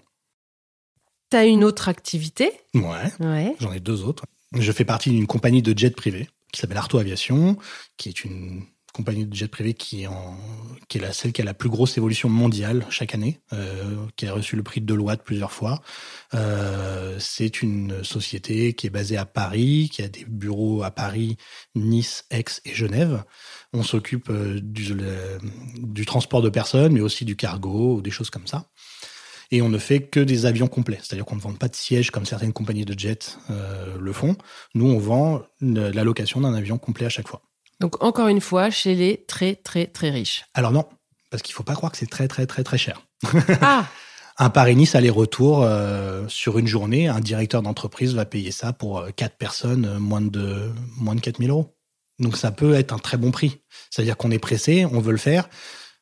[1.30, 2.52] T'as une autre activité?
[2.74, 3.12] Ouais.
[3.22, 3.56] ouais.
[3.60, 4.26] J'en ai deux autres.
[4.54, 7.58] Je fais partie d'une compagnie de jet privé qui s'appelle Arto Aviation,
[7.96, 8.66] qui est une
[9.02, 12.86] compagnie de jet privé qui est, la, celle qui a la plus grosse évolution mondiale
[12.92, 15.82] chaque année, euh, qui a reçu le prix de Deloitte plusieurs fois.
[16.36, 21.38] Euh, c'est une société qui est basée à Paris, qui a des bureaux à Paris,
[21.74, 23.24] Nice, Aix et Genève.
[23.74, 28.70] On s'occupe euh, du, transport de personnes, mais aussi du cargo, des choses comme ça.
[29.50, 32.12] Et on ne fait que des avions complets, c'est-à-dire qu'on ne vend pas de sièges
[32.12, 32.96] comme certaines compagnies de
[33.50, 34.38] euh, le font.
[34.76, 37.42] Nous, on vend la location d'un avion complet à chaque fois.
[37.82, 40.46] Donc encore une fois, chez les très très très riches.
[40.54, 40.86] Alors non,
[41.32, 43.02] parce qu'il faut pas croire que c'est très très très très cher.
[43.60, 43.86] Ah
[44.38, 49.10] Un Paris-Nice aller-retour euh, sur une journée, un directeur d'entreprise va payer ça pour euh,
[49.16, 51.76] quatre personnes, euh, moins de moins de 4000 euros.
[52.18, 53.62] Donc ça peut être un très bon prix.
[53.90, 55.50] C'est-à-dire qu'on est pressé, on veut le faire.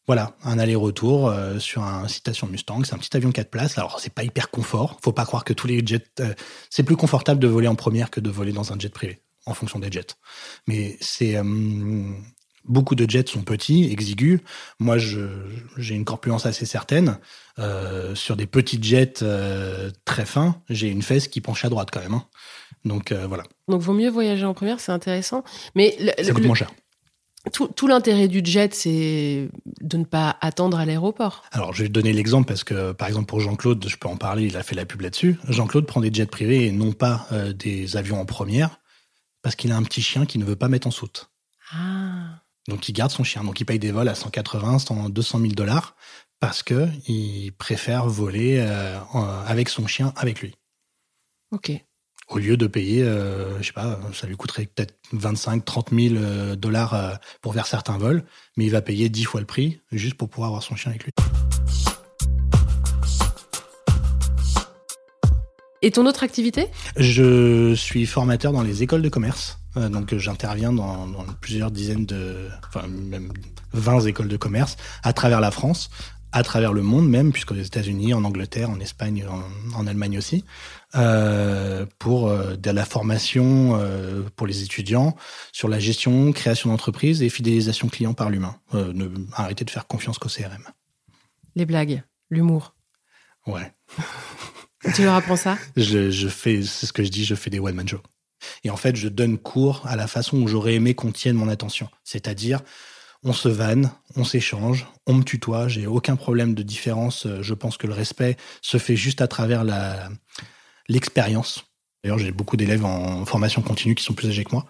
[0.06, 3.78] Voilà, un aller-retour sur un citation Mustang, c'est un petit avion 4 places.
[3.78, 6.04] Alors c'est pas hyper confort, faut pas croire que tous les jets
[6.70, 9.54] c'est plus confortable de voler en première que de voler dans un jet privé en
[9.54, 10.16] fonction des jets.
[10.68, 11.44] Mais c'est euh,
[12.66, 14.40] beaucoup de jets sont petits, exigus.
[14.80, 17.18] Moi, j'ai une corpulence assez certaine.
[17.58, 21.90] Euh, sur des petits jets euh, très fins, j'ai une fesse qui penche à droite
[21.92, 22.14] quand même.
[22.14, 22.26] Hein.
[22.86, 23.44] Donc voilà.
[23.68, 25.44] Donc vaut mieux voyager en première, c'est intéressant.
[25.76, 26.72] Mais ça coûte moins cher.
[27.54, 29.50] Tout, l'intérêt du jet, c'est
[29.82, 31.44] de ne pas attendre à l'aéroport.
[31.52, 34.46] Alors, je vais donner l'exemple parce que, par exemple, pour Jean-Claude, je peux en parler,
[34.46, 35.40] il a fait la pub là-dessus.
[35.48, 38.79] Jean-Claude prend des jets privés et non pas des avions en première
[39.42, 41.30] parce qu'il a un petit chien qui ne veut pas mettre en soute.
[41.72, 42.42] Ah.
[42.68, 43.44] Donc il garde son chien.
[43.44, 45.96] Donc il paye des vols à 180, 100, 200 000 dollars
[46.40, 48.98] parce que il préfère voler euh,
[49.46, 50.56] avec son chien avec lui.
[51.52, 51.72] Ok.
[52.30, 56.56] Au lieu de payer, euh, je sais pas, ça lui coûterait peut-être 25, 30 000
[56.56, 58.24] dollars euh, pour faire certains vols,
[58.56, 61.06] mais il va payer 10 fois le prix juste pour pouvoir avoir son chien avec
[61.06, 61.12] lui.
[65.82, 66.68] Et ton autre activité?
[66.98, 69.60] Je suis formateur dans les écoles de commerce.
[69.78, 71.08] Euh, donc j'interviens dans,
[71.42, 73.32] plusieurs dizaines de, enfin même
[73.74, 75.90] 20 écoles de commerce à travers la France,
[76.32, 79.26] à travers le monde même, puisqu'aux États-Unis, en Angleterre, en Espagne,
[79.74, 80.44] en, Allemagne aussi,
[80.96, 83.80] euh, pour euh, de la formation
[84.36, 85.16] pour les étudiants
[85.54, 88.56] sur la gestion, création d'entreprise et fidélisation client par l'humain.
[88.74, 90.64] ne arrêter de faire confiance qu'au CRM.
[91.56, 92.76] Les blagues, l'humour.
[93.48, 93.72] Ouais.
[94.94, 95.58] Tu leur apprends ça?
[95.76, 98.02] Je, fais, c'est ce que je dis, je fais des one-man shows.
[98.64, 101.50] Et en fait, je donne cours à la façon où j'aurais aimé qu'on tienne mon
[101.50, 101.90] attention.
[102.04, 102.62] C'est-à-dire,
[103.24, 107.28] on se vanne, on s'échange, on me tutoie, j'ai aucun problème de différence.
[107.42, 109.66] Je pense que le respect se fait juste à travers
[110.88, 111.66] l'expérience.
[112.04, 114.66] D'ailleurs, j'ai beaucoup d'élèves en formation continue qui sont plus âgés que moi.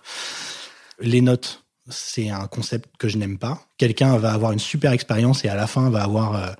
[0.99, 3.61] Les notes, c'est un concept que je n'aime pas.
[3.77, 6.51] Quelqu'un va avoir une super expérience et à la fin va avoir euh,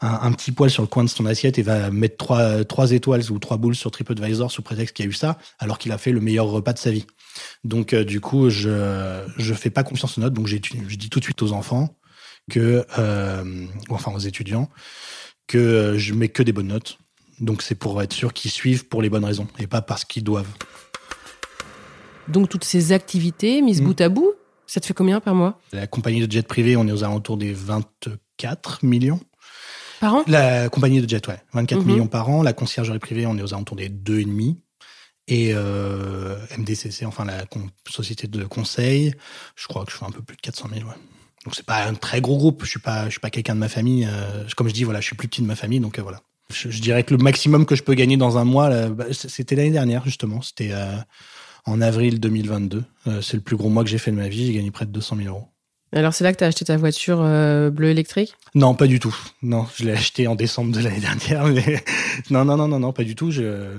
[0.00, 3.30] un, petit poil sur le coin de son assiette et va mettre trois, trois étoiles
[3.30, 6.12] ou trois boules sur TripAdvisor sous prétexte qu'il a eu ça, alors qu'il a fait
[6.12, 7.06] le meilleur repas de sa vie.
[7.64, 11.18] Donc euh, du coup, je je fais pas confiance aux notes, donc je dis tout
[11.18, 11.96] de suite aux enfants
[12.50, 14.68] que, euh, enfin aux étudiants,
[15.46, 16.98] que je mets que des bonnes notes.
[17.40, 20.24] Donc c'est pour être sûr qu'ils suivent pour les bonnes raisons et pas parce qu'ils
[20.24, 20.50] doivent.
[22.28, 23.84] Donc toutes ces activités mises mm.
[23.84, 24.32] bout à bout,
[24.74, 25.60] Ça te fait combien par mois?
[25.72, 29.20] La compagnie de jet privé, on est aux alentours des 24 millions.
[30.00, 30.24] Par an?
[30.26, 31.38] La compagnie de jet, ouais.
[31.52, 31.86] 24 Mhm.
[31.86, 32.42] millions par an.
[32.42, 34.56] La conciergerie privée, on est aux alentours des 2,5.
[35.28, 37.44] Et euh, MDCC, enfin la
[37.88, 39.14] société de conseil,
[39.54, 40.88] je crois que je fais un peu plus de 400 000.
[40.88, 40.94] Ouais.
[41.44, 42.64] Donc c'est pas un très gros groupe.
[42.64, 44.08] Je suis pas, je suis pas quelqu'un de ma famille.
[44.10, 46.20] euh, comme je dis, voilà, je suis plus petit de ma famille, donc euh, voilà.
[46.52, 49.54] Je, je dirais que le maximum que je peux gagner dans un mois, bah, c'était
[49.54, 50.42] l'année dernière justement.
[50.42, 50.96] C'était euh,
[51.66, 52.84] en avril 2022.
[53.06, 54.46] Euh, c'est le plus gros mois que j'ai fait de ma vie.
[54.46, 55.48] J'ai gagné près de 200 000 euros.
[55.92, 58.34] Alors c'est là que tu as acheté ta voiture euh, bleue électrique?
[58.54, 59.16] Non, pas du tout.
[59.42, 61.46] Non, je l'ai acheté en décembre de l'année dernière.
[61.46, 61.82] Mais
[62.30, 63.30] non, non, non, non, non, pas du tout.
[63.30, 63.78] Je...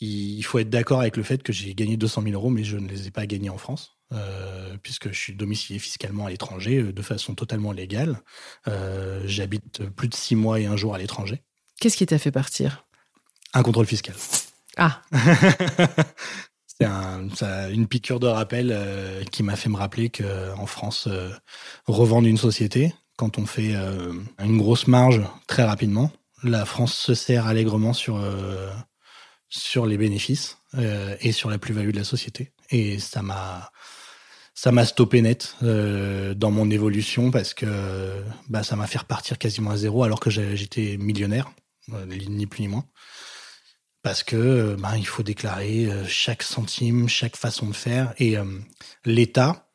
[0.00, 2.78] Il faut être d'accord avec le fait que j'ai gagné 200 000 euros, mais je
[2.78, 6.82] ne les ai pas gagnés en France, euh, puisque je suis domicilié fiscalement à l'étranger
[6.82, 8.18] de façon totalement légale.
[8.66, 11.42] Euh, J'habite plus de six mois et un jour à l'étranger.
[11.80, 12.86] Qu'est-ce qui t'a fait partir?
[13.52, 14.14] Un contrôle fiscal.
[14.78, 15.02] Ah,
[16.80, 21.30] C'est un, une piqûre de rappel euh, qui m'a fait me rappeler qu'en France, euh,
[21.86, 26.10] revendre une société, quand on fait euh, une grosse marge très rapidement,
[26.42, 28.70] la France se sert allègrement sur, euh,
[29.50, 32.52] sur les bénéfices euh, et sur la plus-value de la société.
[32.70, 33.70] Et ça m'a
[34.54, 39.38] ça m'a stoppé net euh, dans mon évolution parce que bah, ça m'a fait repartir
[39.38, 41.50] quasiment à zéro alors que j'étais millionnaire,
[41.92, 42.84] euh, ni plus ni moins
[44.02, 48.14] parce que euh, ben, il faut déclarer euh, chaque centime, chaque façon de faire.
[48.18, 48.44] Et euh,
[49.04, 49.70] l'État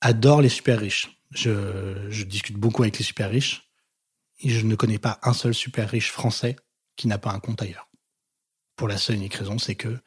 [0.00, 1.20] adore les super riches.
[1.30, 3.68] Je, discute beaucoup avec les super riches
[4.44, 6.56] je ne connais pas un seul super riche français
[6.96, 7.88] qui n'a pas un compte ailleurs.
[8.76, 9.98] Pour la seule et unique raison, c'est que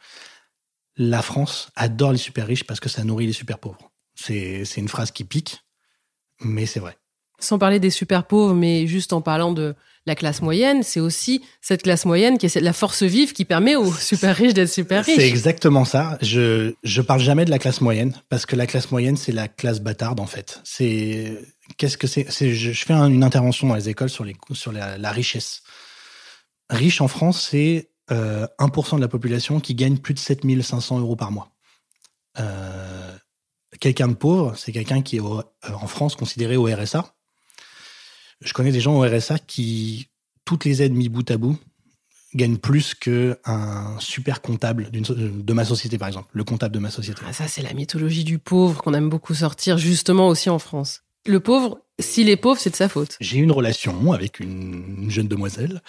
[0.96, 3.92] la France adore les super riches parce que ça nourrit les super pauvres.
[4.16, 5.60] C'est une phrase qui pique,
[6.40, 6.98] mais c'est vrai.
[7.40, 9.76] sans parler des super pauvres, mais juste en parlant de
[10.08, 13.76] la classe moyenne, c'est aussi cette classe moyenne qui est la force vive qui permet
[13.76, 15.16] aux super riches d'être super riches.
[15.18, 16.18] C'est exactement ça.
[16.22, 19.48] Je je parle jamais de la classe moyenne parce que la classe moyenne c'est la
[19.48, 20.60] classe bâtarde en fait.
[20.64, 21.38] C'est
[21.78, 22.26] qu'est-ce que c'est?
[22.32, 25.62] Je, je fais un- une intervention dans les écoles sur les sur la, la richesse.
[26.72, 31.16] Riche en France c'est euh, 1% de la population qui gagne plus de 7500 euros
[31.16, 31.52] par mois.
[32.40, 33.16] Euh,
[33.80, 35.44] quelqu'un de pauvre c'est quelqu'un qui est au- euh,
[35.80, 37.14] en France considéré au RSA.
[38.42, 40.10] Je connais des gens au RSA qui
[40.46, 41.58] toutes les aides mis bout à bout
[42.34, 46.80] gagne plus que un super comptable so- de ma société par exemple, le comptable de
[46.80, 47.22] ma société.
[47.28, 51.02] Ah, ça, c'est la mythologie du pauvre qu'on aime beaucoup sortir, justement aussi en France.
[51.28, 53.18] Le pauvre, s'il est pauvre, c'est de sa faute.
[53.20, 55.82] J'ai eu une relation avec une, une jeune demoiselle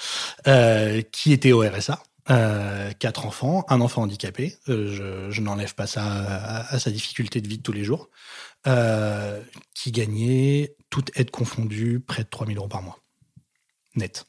[0.48, 4.56] euh, qui était au RSA, euh, quatre enfants, un enfant handicapé.
[4.68, 7.84] Euh, je je n'enlève pas ça à, à sa difficulté de vie de tous les
[7.84, 8.10] jours,
[8.66, 9.40] euh,
[9.74, 12.98] qui gagnait toute aide confondue près de 3000 euros par mois,
[13.96, 14.26] net.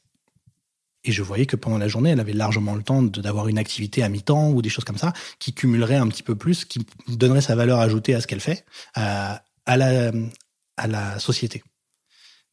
[1.04, 4.02] Et je voyais que pendant la journée, elle avait largement le temps d'avoir une activité
[4.02, 7.42] à mi-temps ou des choses comme ça, qui cumulerait un petit peu plus, qui donnerait
[7.42, 11.62] sa valeur ajoutée à ce qu'elle fait, à, la, société.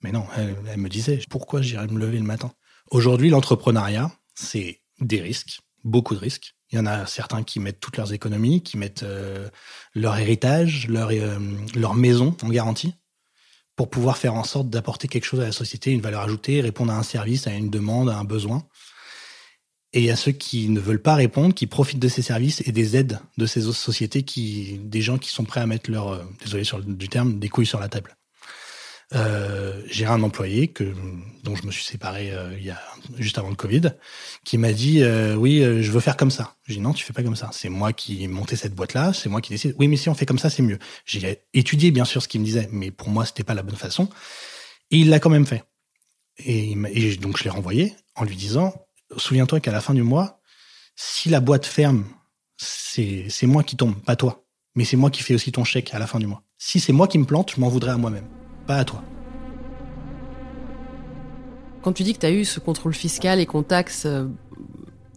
[0.03, 2.51] Mais non, elle, me disait, pourquoi j'irais me lever le matin?
[2.89, 6.55] Aujourd'hui, l'entrepreneuriat, c'est des risques, beaucoup de risques.
[6.71, 9.47] Il y en a certains qui mettent toutes leurs économies, qui mettent euh,
[9.95, 11.39] leur héritage, euh,
[11.75, 12.95] leur maison en garantie,
[13.75, 16.91] pour pouvoir faire en sorte d'apporter quelque chose à la société, une valeur ajoutée, répondre
[16.91, 18.63] à un service, à une demande, à un besoin.
[19.93, 22.71] Et il y ceux qui ne veulent pas répondre, qui profitent de ces services et
[22.71, 26.09] des aides de ces autres sociétés, qui, des gens qui sont prêts à mettre leur,
[26.09, 28.15] euh, désolé sur le, du terme, des couilles sur la table.
[29.13, 30.93] Euh, j'ai un employé que
[31.43, 32.79] dont je me suis séparé euh, il y a
[33.17, 33.93] juste avant le Covid,
[34.45, 36.55] qui m'a dit euh, oui euh, je veux faire comme ça.
[36.67, 37.49] J'ai dit non tu fais pas comme ça.
[37.51, 39.75] C'est moi qui ai monté cette boîte là, c'est moi qui décide.
[39.79, 40.79] Oui mais si on fait comme ça c'est mieux.
[41.05, 43.75] J'ai étudié bien sûr ce qu'il me disait, mais pour moi c'était pas la bonne
[43.75, 44.09] façon.
[44.91, 45.63] Et il l'a quand même fait.
[46.45, 48.73] Et, et donc je l'ai renvoyé en lui disant
[49.17, 50.41] souviens-toi qu'à la fin du mois,
[50.95, 52.05] si la boîte ferme,
[52.57, 54.45] c'est moi qui tombe, pas toi.
[54.75, 56.43] Mais c'est moi qui fais aussi ton chèque à la fin du mois.
[56.57, 58.27] Si c'est moi qui me plante, je m'en voudrais à moi-même,
[58.65, 59.03] pas à toi.
[61.81, 64.27] Quand tu dis que tu as eu ce contrôle fiscal et qu'on taxe, euh,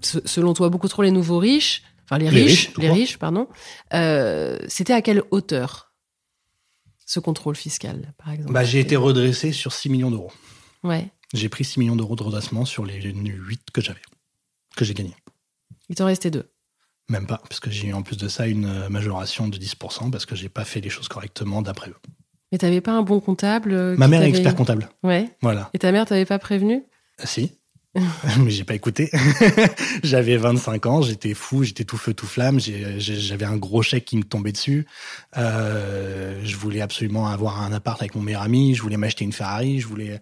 [0.02, 3.48] se- selon toi, beaucoup trop les nouveaux riches, enfin les, Les riches, les riches, pardon,
[3.92, 5.92] euh, c'était à quelle hauteur
[7.06, 8.52] ce contrôle fiscal, par exemple?
[8.52, 10.32] Bah, j'ai été redressé sur 6 millions d'euros.
[10.82, 11.10] Ouais.
[11.34, 14.00] J'ai pris 6 millions d'euros de redressement sur les 8 que j'avais,
[14.76, 15.14] que j'ai gagné.
[15.90, 16.50] Il t'en restait deux?
[17.10, 20.10] Même pas, parce que j'ai eu en plus de ça une euh, majoration de 10%
[20.10, 21.96] parce que j'ai pas fait les choses correctement d'après eux.
[22.54, 24.88] Mais t'avais pas un bon comptable euh, Ma mère est expert comptable.
[25.02, 25.28] Ouais.
[25.42, 25.70] Voilà.
[25.74, 26.84] Et ta mère t'avait pas prévenu?
[27.18, 27.50] Ah, Si.
[28.38, 29.10] Mais j'ai pas écouté.
[30.04, 34.16] j'avais 25 ans, j'étais fou, j'étais tout feu tout flamme, j'avais un gros chèque qui
[34.16, 34.86] me tombait dessus.
[35.36, 39.32] Euh, je voulais absolument avoir un appart avec mon meilleur ami, je voulais m'acheter une
[39.32, 40.20] Ferrari, je voulais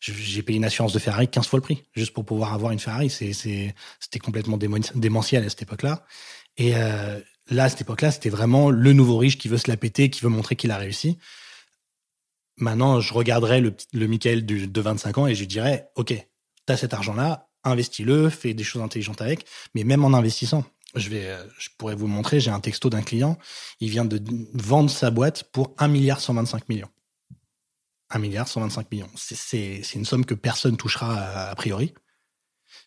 [0.00, 2.78] j'ai payé une assurance de Ferrari 15 fois le prix juste pour pouvoir avoir une
[2.78, 6.04] Ferrari, c'est c'était complètement démentiel à cette époque-là.
[6.58, 9.76] Et euh, là, à cette époque-là, c'était vraiment le nouveau riche qui veut se la
[9.76, 11.18] péter, qui veut montrer qu'il a réussi.
[12.60, 16.94] Maintenant, je regarderais le, Michael de 25 ans et je dirais, OK, tu as cet
[16.94, 19.46] argent-là, investis-le, fais des choses intelligentes avec.
[19.74, 21.42] Mais même en investissant, je euh,
[21.78, 23.38] pourrais vous montrer, j'ai un texto d'un client,
[23.80, 24.20] il vient de
[24.54, 26.90] vendre sa boîte pour 1 milliard 125 millions.
[28.10, 29.10] 1 milliard 125 millions.
[29.14, 31.94] C'est une somme que personne touchera a, a priori.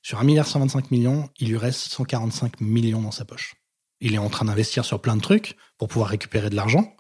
[0.01, 3.55] Sur 1 milliard 125 millions, il lui reste 145 millions dans sa poche.
[4.01, 6.93] Il est en train d'investir sur plein de trucs pour pouvoir récupérer de l'argent.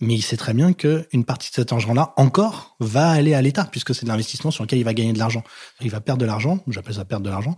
[0.00, 3.64] Mais il sait très bien qu'une partie de cet argent-là, encore, va aller à l'État,
[3.64, 5.42] puisque c'est de l'investissement sur lequel il va gagner de l'argent.
[5.80, 7.56] Il va perdre de l'argent, j'appelle ça perdre de l'argent,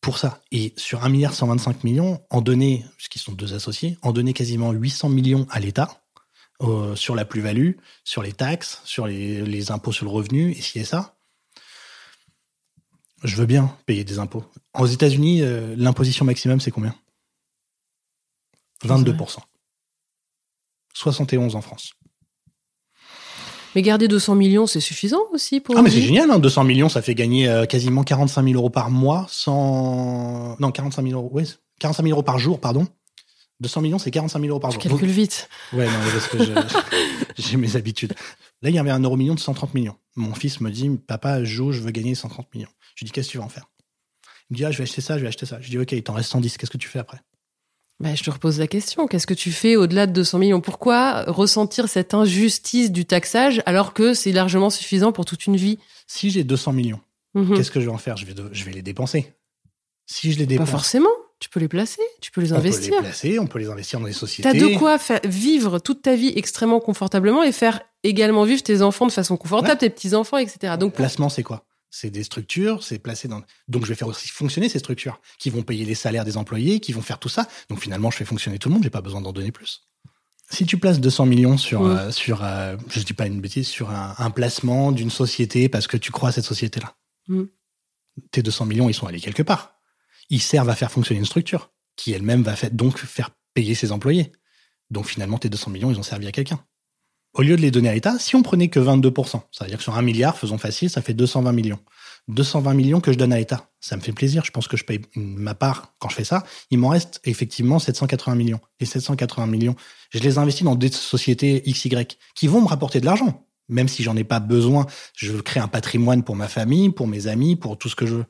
[0.00, 0.40] pour ça.
[0.52, 4.70] Et sur 1 milliard 125 millions, en donner, puisqu'ils sont deux associés, en donner quasiment
[4.70, 6.00] 800 millions à l'État,
[6.62, 7.72] euh, sur la plus-value,
[8.04, 11.16] sur les taxes, sur les, les, impôts sur le revenu, et si et ça.
[13.24, 14.44] Je veux bien payer des impôts.
[14.74, 16.94] Aux États-Unis, euh, l'imposition maximum, c'est combien?
[18.84, 19.38] 22%.
[20.98, 21.92] 71 en France.
[23.74, 25.76] Mais garder 200 millions, c'est suffisant aussi pour.
[25.78, 28.70] Ah, mais c'est génial, hein 200 millions, ça fait gagner euh, quasiment 45 000 euros
[28.70, 30.56] par mois sans.
[30.58, 31.44] Non, 45 000 euros, oui,
[31.78, 32.86] 45 000 euros par jour, pardon.
[33.60, 34.82] 200 millions, c'est 45 000 euros par Je jour.
[34.84, 35.48] calcule vite.
[35.72, 36.52] Ouais, non, parce que je-
[37.42, 38.14] j'ai mes habitudes.
[38.62, 39.96] Là, il y avait un euro million de 130 millions.
[40.16, 42.68] Mon fils me dit, papa, joue, je veux gagner 130 millions.
[42.94, 43.64] Je lui dis, qu'est-ce que tu vas en faire?
[44.50, 45.60] Il me dit, ah, je vais acheter ça, je vais acheter ça.
[45.60, 47.18] Je dis, ok, il t'en reste 110, qu'est-ce que tu fais après?
[48.00, 49.08] Bah, je te repose la question.
[49.08, 50.60] Qu'est-ce que tu fais au-delà de 200 millions?
[50.60, 55.78] Pourquoi ressentir cette injustice du taxage alors que c'est largement suffisant pour toute une vie?
[56.06, 57.00] Si j'ai 200 millions,
[57.34, 57.56] Mhm.
[57.56, 58.16] qu'est-ce que je vais en faire?
[58.16, 59.34] Je vais, de- je vais les dépenser.
[60.06, 61.08] Si je les Pas dépense, forcément.
[61.40, 62.94] Tu peux les placer, tu peux les on peut investir.
[62.96, 64.42] les placer, on peut les investir dans des sociétés.
[64.50, 68.82] T'as de quoi faire, vivre toute ta vie extrêmement confortablement et faire également vivre tes
[68.82, 69.76] enfants de façon confortable, Ouais.
[69.78, 70.74] tes petits-enfants, etc.
[70.80, 71.64] Donc, Placement, c'est quoi?
[71.90, 73.42] C'est des structures, c'est placé dans.
[73.66, 76.80] Donc, je vais faire aussi fonctionner ces structures qui vont payer les salaires des employés,
[76.80, 77.48] qui vont faire tout ça.
[77.70, 78.82] Donc, finalement, je fais fonctionner tout le monde.
[78.82, 79.88] J'ai pas besoin d'en donner plus.
[80.50, 83.90] Si tu places 200 millions sur, euh, sur, euh, je dis pas une bêtise, sur
[83.90, 86.94] un, un placement d'une société parce que tu crois à cette société-là,
[87.28, 87.44] Mm.
[88.30, 89.74] tes 200 millions, ils sont allés quelque part.
[90.30, 94.32] Ils servent à faire fonctionner une structure qui elle-même va donc faire payer ses employés.
[94.90, 96.64] Donc, finalement, tes 200 millions, ils ont servi à quelqu'un.
[97.34, 99.78] Au lieu de les donner à l'État, si on prenait que 22%, ça veut dire
[99.78, 101.78] que sur un milliard, faisons facile, ça fait 220 millions.
[102.28, 103.70] 220 millions que je donne à l'État.
[103.80, 104.44] Ça me fait plaisir.
[104.44, 106.42] Je pense que je paye ma part quand je fais ça.
[106.70, 108.60] Il m'en reste effectivement 780 millions.
[108.80, 109.76] Et 780 millions,
[110.10, 113.46] je les investis dans des sociétés XY qui vont me rapporter de l'argent.
[113.68, 117.26] Même si j'en ai pas besoin, je crée un patrimoine pour ma famille, pour mes
[117.26, 118.26] amis, pour tout ce que je veux.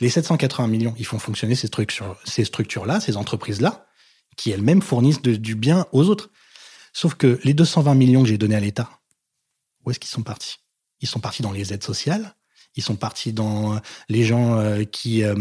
[0.00, 3.86] Les 780 millions, ils font fonctionner ces structures, ces structures-là, ces entreprises-là,
[4.36, 6.30] qui elles-mêmes fournissent du bien aux autres.
[6.92, 8.90] Sauf que les 220 millions que j'ai donnés à l'État,
[9.84, 10.56] où est-ce qu'ils sont partis?
[11.00, 12.34] Ils sont partis dans les aides sociales,
[12.76, 13.78] ils sont partis dans
[14.08, 15.34] les gens euh, qui, euh,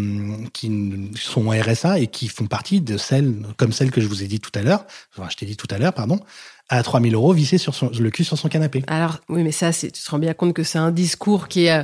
[0.53, 4.23] qui sont au RSA et qui font partie de celles, comme celle que je vous
[4.23, 4.85] ai dit tout à l'heure,
[5.15, 6.19] enfin, je t'ai dit tout à l'heure, pardon,
[6.67, 8.83] à 3000 euros vissé sur son, le cul sur son canapé.
[8.87, 11.79] alors, oui, mais ça, tu te rends bien compte que c'est un discours qui est
[11.79, 11.83] euh,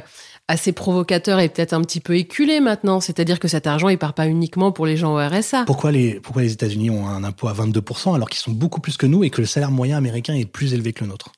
[0.49, 2.99] assez provocateur et peut-être un petit peu éculé maintenant.
[3.01, 5.65] C'est-à-dire que cet argent, il part pas uniquement pour les gens au RSA.
[5.65, 8.95] Pourquoi les, pourquoi les États-Unis ont un impôt à 22% alors qu'ils sont beaucoup plus
[8.97, 11.31] que nous et que le salaire moyen américain est plus élevé que le nôtre?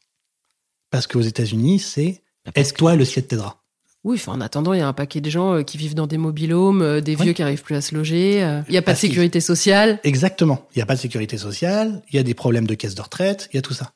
[0.91, 2.21] Parce qu'aux États-Unis, c'est
[2.55, 3.57] aide-toi et le ciel t'aidera.
[4.05, 6.07] Oui, enfin, en attendant, il y a un paquet de gens euh, qui vivent dans
[6.07, 7.23] des mobilhomes, euh, des Oui.
[7.23, 8.41] vieux qui arrivent plus à se loger.
[8.41, 9.99] euh, Il n'y a pas de Parce sécurité sociale.
[10.05, 10.65] Exactement.
[10.73, 13.01] Il n'y a pas de sécurité sociale, il y a des problèmes de caisse de
[13.01, 13.91] retraite, il y a tout ça.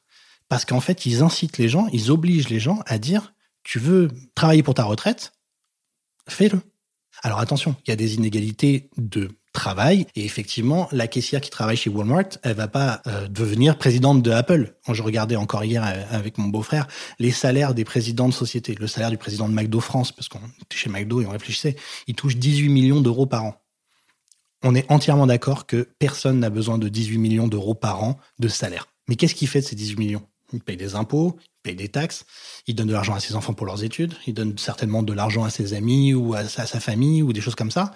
[0.49, 4.09] Parce qu'en fait, ils incitent les gens, ils obligent les gens à dire tu veux
[4.35, 5.33] travailler pour ta retraite,
[6.27, 6.61] fais-le.
[7.21, 11.77] Alors attention, il y a des inégalités de travail et effectivement, la caissière qui travaille
[11.77, 14.75] chez Walmart, elle va pas euh, devenir présidente de Apple.
[14.85, 16.87] Quand je regardais encore hier euh, avec mon beau-frère
[17.19, 20.39] les salaires des présidents de société, le salaire du président de McDo France, parce qu'on
[20.39, 21.75] était chez McDo et on réfléchissait,
[22.07, 23.55] il touche 18 millions d'euros par an.
[24.63, 28.47] On est entièrement d'accord que personne n'a besoin de 18 millions d'euros par an de
[28.47, 28.87] salaire.
[29.07, 30.23] Mais qu'est-ce qu'il fait de ces 18 millions?
[30.51, 32.25] Il paye des impôts, paye des taxes,
[32.67, 35.43] il donne de l'argent à ses enfants pour leurs études, il donne certainement de l'argent
[35.43, 37.93] à ses amis ou à sa, famille ou des choses comme ça.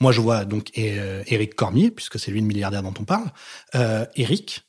[0.00, 3.30] Moi, je vois donc euh, Eric Cormier, puisque c'est lui le milliardaire dont on parle.
[3.74, 4.62] Euh, Eric,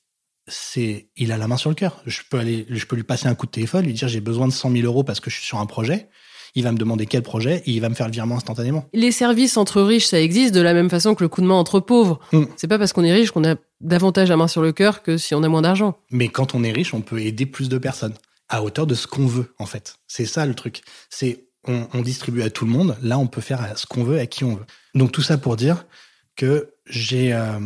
[0.47, 2.01] c'est, il a la main sur le cœur.
[2.05, 4.53] Je peux je peux lui passer un coup de téléphone, lui dire j'ai besoin de
[4.53, 6.09] 100 000 euros parce que je suis sur un projet.
[6.55, 8.85] Il va me demander quel projet et il va me faire le virement instantanément.
[8.93, 11.55] Les services entre riches, ça existe de la même façon que le coup de main
[11.55, 12.19] entre pauvres.
[12.33, 12.43] Mm.
[12.57, 15.17] C'est pas parce qu'on est riche qu'on a davantage la main sur le cœur que
[15.17, 15.97] si on a moins d'argent.
[16.11, 18.13] Mais quand on est riche, on peut aider plus de personnes
[18.49, 19.95] à hauteur de ce qu'on veut, en fait.
[20.07, 20.81] C'est ça le truc.
[21.09, 22.97] C'est on, on distribue à tout le monde.
[23.01, 24.65] Là, on peut faire à ce qu'on veut, à qui on veut.
[24.95, 25.85] Donc tout ça pour dire
[26.35, 27.59] que j'ai euh,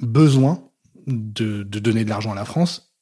[0.00, 0.68] besoin
[1.06, 2.94] de, de donner de l'argent à la France.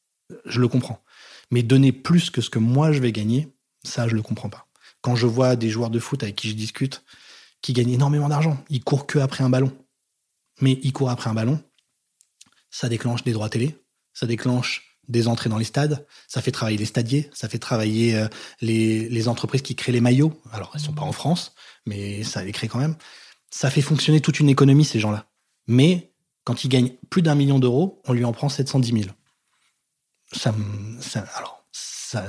[0.47, 1.03] Je le comprends.
[1.51, 3.49] Mais donner plus que ce que moi je vais gagner,
[3.85, 4.67] ça, je le comprends pas.
[5.01, 7.05] Quand je vois des joueurs de foot avec qui je discute
[7.61, 9.73] qui gagnent énormément d'argent, ils courent que après un ballon.
[10.61, 11.63] mais il court après un ballon,
[12.71, 13.77] ça déclenche des droits télé,
[14.13, 18.17] ça déclenche des entrées dans les stades, ça fait travailler les stadiers, ça fait travailler
[18.17, 18.29] euh,
[18.61, 20.41] les, entreprises qui créent les maillots.
[20.53, 21.55] Alors, elles sont pas en France,
[21.87, 22.97] mais ça les crée quand même.
[23.51, 25.27] Ça fait fonctionner toute une économie, ces gens-là.
[25.67, 26.13] Mais
[26.45, 29.15] quand ils gagnent plus d'un million d'euros, on lui en prend 710 000.
[30.33, 30.55] Ça,
[31.01, 31.62] ça alors,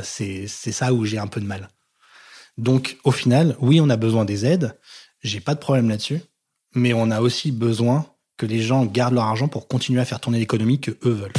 [0.04, 1.70] c'est ça où j'ai un peu de mal.
[2.58, 4.78] Donc, au final, oui, on a besoin des aides.
[5.22, 6.22] J'ai pas de problème là-dessus.
[6.76, 8.06] Mais on a aussi besoin
[8.38, 11.34] que les gens gardent leur argent pour continuer à faire tourner l'économie que eux veulent.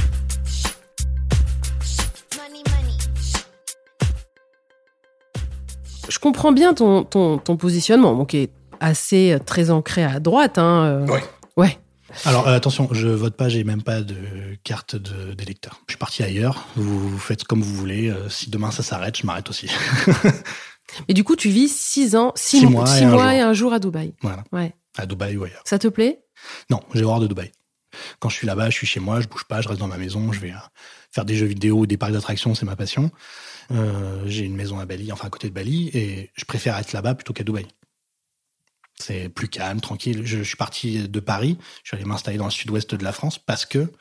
[6.09, 10.59] Je comprends bien ton, ton, ton positionnement, qui est assez euh, très ancré à droite.
[10.59, 11.21] Hein, Oui.
[11.57, 11.79] Ouais.
[12.25, 14.15] Alors euh, attention, je vote pas, j'ai même pas de
[14.63, 15.81] carte d'électeur.
[15.87, 16.67] Je suis parti ailleurs.
[16.77, 18.11] Vous, faites comme vous voulez.
[18.11, 19.71] Euh, si demain ça s'arrête, je m'arrête aussi.
[21.09, 23.53] Mais du coup, tu vis six ans, six, mois, six et, mois un et, un
[23.53, 24.15] jour à Dubaï.
[24.21, 24.45] Voilà.
[24.53, 24.75] Ouais.
[24.97, 25.63] À Dubaï ou ailleurs.
[25.65, 26.21] Ça te plaît?
[26.71, 27.51] Non, j'ai horreur de Dubaï.
[28.19, 29.97] Quand je suis là-bas, je suis chez moi, je bouge pas, je reste dans ma
[29.97, 30.53] maison, je vais
[31.11, 33.11] faire des jeux vidéo ou des parcs d'attractions, c'est ma passion.
[33.71, 36.93] Euh, j'ai une maison à Bali, enfin à côté de Bali, et je préfère être
[36.93, 37.67] là-bas plutôt qu'à Dubaï.
[39.01, 40.25] C'est plus calme, tranquille.
[40.25, 43.39] Je, suis parti de Paris, je suis allé m'installer dans le sud-ouest de la France
[43.39, 43.93] parce que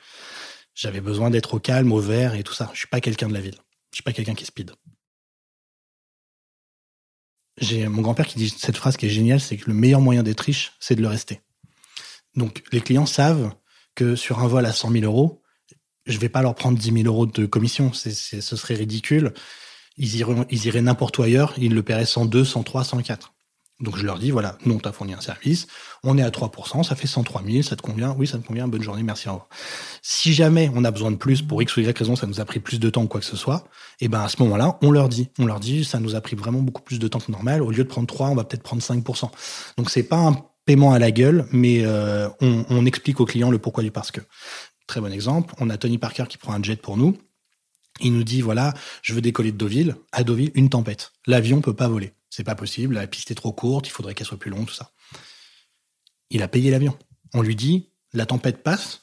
[0.74, 2.70] j'avais besoin d'être au calme, au vert et tout ça.
[2.72, 3.58] Je suis pas quelqu'un de la ville.
[3.90, 4.72] Je suis pas quelqu'un qui speed.
[7.58, 10.22] J'ai mon grand-père qui dit cette phrase qui est géniale, c'est que le meilleur moyen
[10.22, 11.40] d'être riche, c'est de le rester.
[12.34, 13.54] Donc les clients savent
[13.94, 15.42] que sur un vol à 100 000 euros,
[16.06, 17.92] je vais pas leur prendre 10 000 euros de commission.
[17.92, 19.32] C'est, ce serait ridicule.
[19.96, 20.16] Ils
[20.50, 23.33] ils iraient n'importe où ailleurs, ils le paieraient 102, 103, 104.
[23.80, 25.66] Donc je leur dis, voilà, nous on t'a fourni un service,
[26.04, 28.68] on est à 3%, ça fait 103 000, ça te convient Oui, ça me convient,
[28.68, 29.48] bonne journée, merci, au revoir.
[30.00, 32.44] Si jamais on a besoin de plus, pour X ou Y raison, ça nous a
[32.44, 33.64] pris plus de temps ou quoi que ce soit,
[34.00, 36.36] et ben à ce moment-là, on leur dit, on leur dit, ça nous a pris
[36.36, 38.62] vraiment beaucoup plus de temps que normal, au lieu de prendre 3, on va peut-être
[38.62, 39.30] prendre 5%.
[39.76, 43.50] Donc c'est pas un paiement à la gueule, mais euh, on, on explique au client
[43.50, 44.20] le pourquoi du parce que.
[44.86, 47.16] Très bon exemple, on a Tony Parker qui prend un jet pour nous,
[48.00, 51.12] il nous dit, voilà, je veux décoller de Deauville, à Deauville, une tempête.
[51.26, 52.12] L'avion peut pas voler.
[52.36, 54.74] C'est pas possible, la piste est trop courte, il faudrait qu'elle soit plus longue, tout
[54.74, 54.90] ça.
[56.30, 56.98] Il a payé l'avion.
[57.32, 59.02] On lui dit, la tempête passe,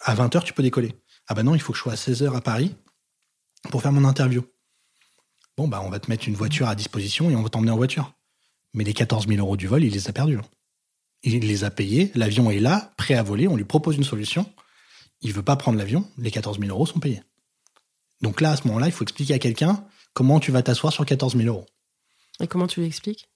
[0.00, 0.92] à 20h, tu peux décoller.
[1.28, 2.74] Ah bah non, il faut que je sois à 16h à Paris
[3.70, 4.44] pour faire mon interview.
[5.56, 7.76] Bon, bah on va te mettre une voiture à disposition et on va t'emmener en
[7.76, 8.12] voiture.
[8.72, 10.40] Mais les 14 000 euros du vol, il les a perdus.
[11.22, 14.52] Il les a payés, l'avion est là, prêt à voler, on lui propose une solution.
[15.20, 17.22] Il veut pas prendre l'avion, les 14 000 euros sont payés.
[18.20, 21.06] Donc là, à ce moment-là, il faut expliquer à quelqu'un comment tu vas t'asseoir sur
[21.06, 21.66] 14 000 euros.
[22.40, 23.28] Et comment tu l'expliques?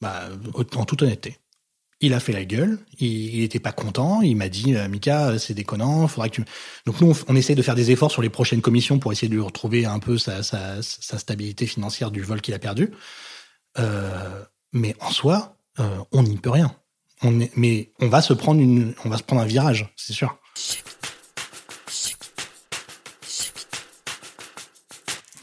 [0.00, 1.36] Bah, En toute honnêteté.
[2.00, 6.06] Il a fait la gueule, il n'était pas content, il m'a dit Mika, c'est déconnant,
[6.06, 6.44] faudrait que tu.
[6.86, 9.28] Donc nous, on, on, essaie de faire des efforts sur les prochaines commissions pour essayer
[9.28, 12.92] de lui retrouver un peu sa, sa, sa stabilité financière du vol qu'il a perdu.
[13.78, 16.74] Euh, mais en soi, euh, on n'y peut rien.
[17.22, 20.12] On est, mais on va se prendre une, on va se prendre un virage, c'est
[20.12, 20.38] sûr.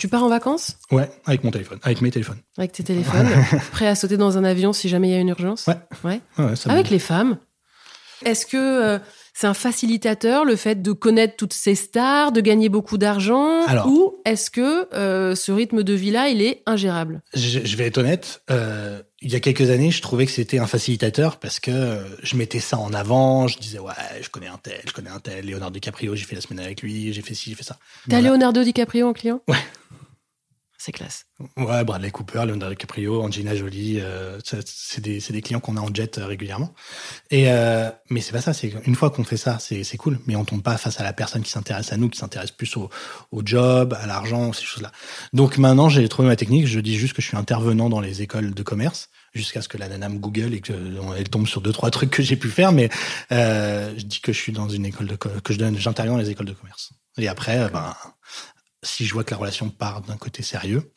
[0.05, 2.37] Tu pars en vacances Ouais, avec mon téléphone, avec mes téléphones.
[2.59, 3.27] Avec tes téléphones,
[3.71, 5.77] prêt à sauter dans un avion si jamais il y a une urgence Ouais.
[6.03, 6.21] Ouais.
[6.37, 7.39] ouais avec les femmes
[8.23, 8.99] Est-ce que euh,
[9.35, 13.87] c'est un facilitateur le fait de connaître toutes ces stars, de gagner beaucoup d'argent Alors,
[13.87, 17.21] Ou est-ce que euh, ce rythme de vie-là, il est ingérable?
[17.33, 20.57] Je, je, vais être honnête, euh, il y a quelques années, je trouvais que c'était
[20.57, 24.57] un facilitateur parce que je mettais ça en avant, je disais ouais, je connais un
[24.57, 27.33] tel, je connais un tel, Leonardo DiCaprio, j'ai fait la semaine avec lui, j'ai fait
[27.33, 27.77] ci, j'ai fait ça.
[28.09, 28.29] T'as voilà.
[28.29, 29.41] Leonardo DiCaprio en client?
[29.49, 29.57] Ouais.
[30.91, 31.25] Classe.
[31.57, 35.93] Ouais, Bradley Cooper, Leonardo DiCaprio, Angelina Jolie, euh, c'est des, des, clients qu'on a en
[35.93, 36.73] jet euh, régulièrement.
[37.29, 38.53] Et euh, mais c'est pas ça.
[38.53, 40.19] C'est une fois qu'on fait ça, c'est cool.
[40.27, 42.77] Mais on tombe pas face à la personne qui s'intéresse à nous, qui s'intéresse plus
[42.77, 42.89] au,
[43.31, 44.91] au, job, à l'argent, ces choses-là.
[45.33, 46.67] Donc maintenant, j'ai trouvé ma technique.
[46.67, 49.77] Je dis juste que je suis intervenant dans les écoles de commerce jusqu'à ce que
[49.77, 52.71] la nana me Google et qu'elle tombe sur deux trois trucs que j'ai pu faire.
[52.71, 52.89] Mais
[53.29, 56.29] je dis que je suis dans une école de que je donne, j'interviens dans les
[56.29, 56.93] écoles de commerce.
[57.17, 57.93] Et après, ben
[58.85, 60.91] si je vois que la relation part d'un côté sérieux,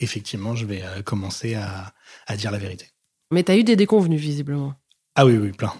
[0.00, 1.92] effectivement, je vais euh, commencer à,
[2.26, 2.88] à, dire la vérité.
[3.30, 4.74] Mais tu as eu des déconvenus, visiblement.
[5.14, 5.72] Ah oui, oui, plein.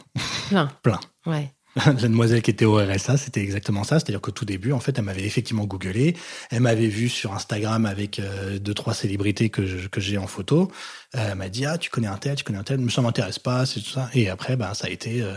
[0.49, 0.67] Plein.
[0.83, 1.01] plein.
[1.27, 1.53] Ouais.
[1.87, 3.99] La demoiselle qui était au RSA, c'était exactement ça.
[3.99, 6.17] C'est-à-dire qu'au tout début, en fait, elle m'avait effectivement googlé.
[6.51, 10.29] Elle m'avait vu sur Instagram avec euh, deux, trois célébrités que, je, que j'ai en
[10.29, 10.71] photo.
[11.17, 12.79] Euh, elle m'a dit, ah, tu connais un tel, tu connais un tel.
[12.79, 14.09] Mais ça m'intéresse pas, c'est tout ça.
[14.15, 15.35] Et après, bah, ça a été, euh,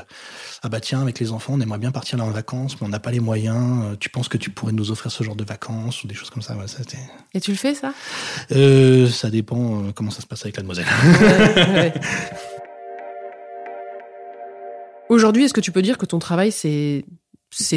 [0.61, 2.89] ah bah tiens, avec les enfants, on aimerait bien partir là en vacances, mais on
[2.89, 3.97] n'a pas les moyens.
[3.99, 6.43] Tu penses que tu pourrais nous offrir ce genre de vacances ou des choses comme
[6.43, 6.83] ça, ouais, ça
[7.33, 7.93] Et tu le fais, ça?
[8.51, 10.85] Euh, Ça dépend comment ça se passe avec la demoiselle.
[10.85, 11.93] Ouais, ouais.
[15.09, 17.03] Aujourd'hui, est-ce que tu peux dire que ton travail, c'est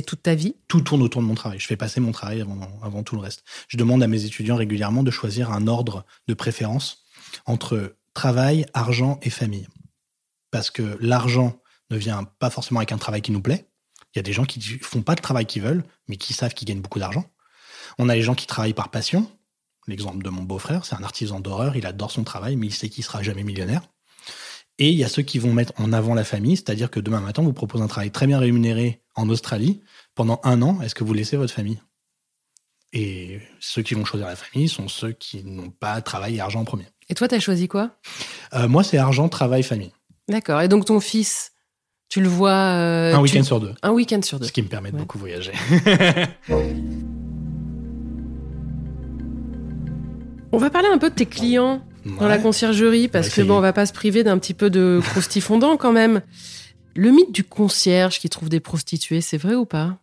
[0.02, 0.56] toute ta vie?
[0.66, 1.58] Tout tourne autour de mon travail.
[1.60, 3.44] Je fais passer mon travail avant, tout le reste.
[3.68, 7.04] Je demande à mes étudiants régulièrement de choisir un ordre de préférence
[7.46, 9.68] entre travail, argent et famille.
[10.50, 11.60] Parce que l'argent
[11.90, 13.68] ne vient pas forcément avec un travail qui nous plaît.
[14.14, 16.54] Il y a des gens qui font pas le travail qu'ils veulent, mais qui savent
[16.54, 17.24] qu'ils gagnent beaucoup d'argent.
[17.98, 19.30] On a les gens qui travaillent par passion.
[19.86, 22.88] L'exemple de mon beau-frère, c'est un artisan d'horreur, il adore son travail, mais il sait
[22.88, 23.82] qu'il sera jamais millionnaire.
[24.80, 27.20] Et il y a ceux qui vont mettre en avant la famille, c'est-à-dire que demain
[27.20, 29.82] matin, on vous propose un travail très bien rémunéré en Australie
[30.14, 30.80] pendant un an.
[30.80, 31.78] Est-ce que vous laissez votre famille?
[32.94, 36.60] Et ceux qui vont choisir la famille sont ceux qui n'ont pas travail et argent
[36.60, 36.86] en premier.
[37.10, 37.90] Et toi, tu as choisi quoi?
[38.54, 39.92] Euh, Moi, c'est argent, travail, famille.
[40.28, 40.62] D'accord.
[40.62, 41.52] Et donc ton fils,
[42.08, 43.74] tu le vois euh, Un week-end sur deux.
[43.82, 44.46] Un week-end sur deux.
[44.46, 45.52] Ce qui me permet de beaucoup voyager.
[50.52, 53.60] on va parler un peu de tes clients dans la conciergerie parce que bon, on
[53.60, 56.22] va pas se priver d'un petit peu de croustifondant quand même.
[56.94, 59.98] Le mythe du concierge qui trouve des prostituées, c'est vrai ou pas?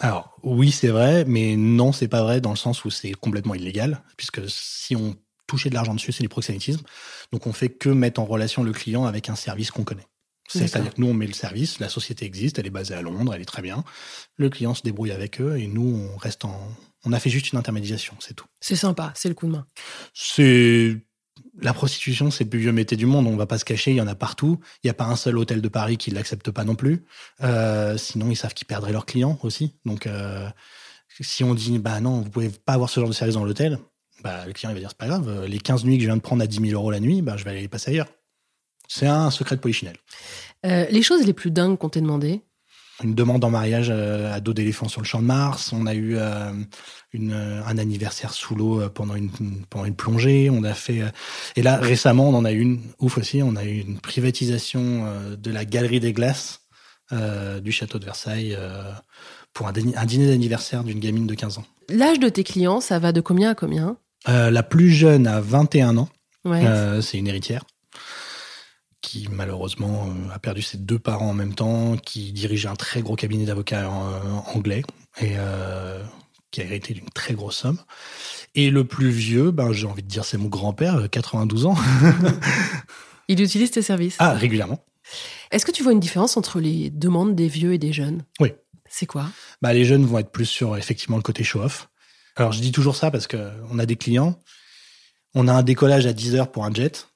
[0.00, 3.54] Alors oui, c'est vrai, mais non, c'est pas vrai dans le sens où c'est complètement
[3.54, 5.14] illégal, puisque si on
[5.46, 6.82] touchait de l'argent dessus, c'est du proxénétisme.
[7.30, 10.06] Donc on fait que mettre en relation le client avec un service qu'on connaît.
[10.48, 13.32] C'est-à-dire que nous, on met le service, la société existe, elle est basée à Londres,
[13.34, 13.84] elle est très bien.
[14.36, 16.58] Le client se débrouille avec eux et nous, on reste en.
[17.04, 18.46] On a fait juste une intermédiation, c'est tout.
[18.60, 19.66] C'est sympa, c'est le coup de main.
[20.14, 20.98] C'est.
[21.60, 23.26] La prostitution, c'est le plus vieux métier du monde.
[23.26, 24.58] On va pas se cacher, il y en a partout.
[24.82, 27.04] Il n'y a pas un seul hôtel de Paris qui l'accepte pas non plus.
[27.42, 29.74] Euh, sinon, ils savent qu'ils perdraient leurs clients aussi.
[29.84, 30.48] Donc, euh,
[31.20, 33.78] si on dit, bah non, vous pouvez pas avoir ce genre de service dans l'hôtel,
[34.22, 35.44] bah, le client va dire, c'est pas grave.
[35.46, 37.36] Les 15 nuits que je viens de prendre à 10 000 euros la nuit, bah,
[37.36, 38.08] je vais aller les passer ailleurs.
[38.88, 39.96] C'est un secret de polichinelle.
[40.66, 42.42] Euh, les choses les plus dingues qu'on t'ait demandé
[43.02, 45.72] Une demande en mariage euh, à dos d'éléphant sur le champ de Mars.
[45.72, 46.52] On a eu euh,
[47.12, 49.30] une, un anniversaire sous l'eau pendant une,
[49.70, 50.50] pendant une plongée.
[50.50, 51.02] On a fait.
[51.56, 53.42] et là, récemment, on en a eu une ouf aussi.
[53.42, 56.60] On a eu une privatisation de la galerie des glaces
[57.62, 58.56] du château de Versailles
[59.52, 61.64] pour un, un dîner d'anniversaire d'une gamine de 15 ans.
[61.90, 63.96] L'âge de tes clients, ça va de combien à combien?
[64.26, 66.08] La plus jeune a 21 ans.
[67.02, 67.64] c'est une héritière
[69.02, 73.02] qui malheureusement euh, a perdu ses deux parents en même temps, qui dirigeait un très
[73.02, 74.82] gros cabinet d'avocats euh, anglais
[75.20, 76.02] et euh,
[76.50, 77.78] qui a hérité d'une très grosse somme.
[78.54, 81.76] Et le plus vieux, ben, j'ai envie de dire c'est mon grand-père, 92 ans.
[83.28, 84.84] Il utilise tes services Ah, régulièrement.
[85.50, 88.24] Est-ce que tu vois une différence entre les demandes des vieux et des jeunes?
[88.40, 88.52] Oui.
[88.88, 89.26] C'est quoi?
[89.62, 91.88] Bah, Les jeunes vont être plus sur effectivement le côté show-off.
[92.36, 94.38] Alors je dis toujours ça parce qu'on a des clients,
[95.34, 97.08] on a un décollage à 10 heures pour un jet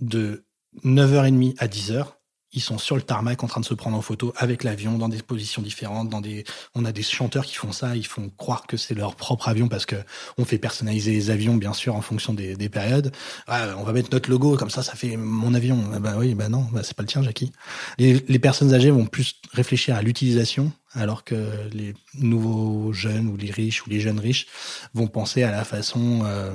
[0.00, 0.44] de
[0.84, 2.06] 9h30 à 10h,
[2.52, 5.08] ils sont sur le tarmac en train de se prendre en photo avec l'avion dans
[5.08, 6.44] des positions différentes, dans des
[6.74, 9.68] on a des chanteurs qui font ça, ils font croire que c'est leur propre avion
[9.68, 9.96] parce que
[10.36, 13.12] on fait personnaliser les avions bien sûr en fonction des, des périodes.
[13.46, 15.82] Ah, on va mettre notre logo comme ça ça fait mon avion.
[15.94, 17.52] Ah bah oui, bah non, bah c'est pas le tien Jackie.
[17.98, 23.36] Les, les personnes âgées vont plus réfléchir à l'utilisation alors que les nouveaux jeunes ou
[23.36, 24.46] les riches ou les jeunes riches
[24.92, 26.54] vont penser à la façon euh,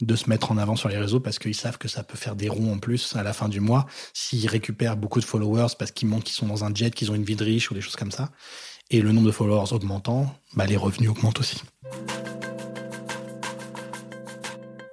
[0.00, 2.36] de se mettre en avant sur les réseaux parce qu'ils savent que ça peut faire
[2.36, 5.90] des ronds en plus à la fin du mois s'ils récupèrent beaucoup de followers parce
[5.90, 7.80] qu'ils montrent qu'ils sont dans un jet, qu'ils ont une vie de riche ou des
[7.80, 8.30] choses comme ça.
[8.90, 11.62] Et le nombre de followers augmentant, bah, les revenus augmentent aussi.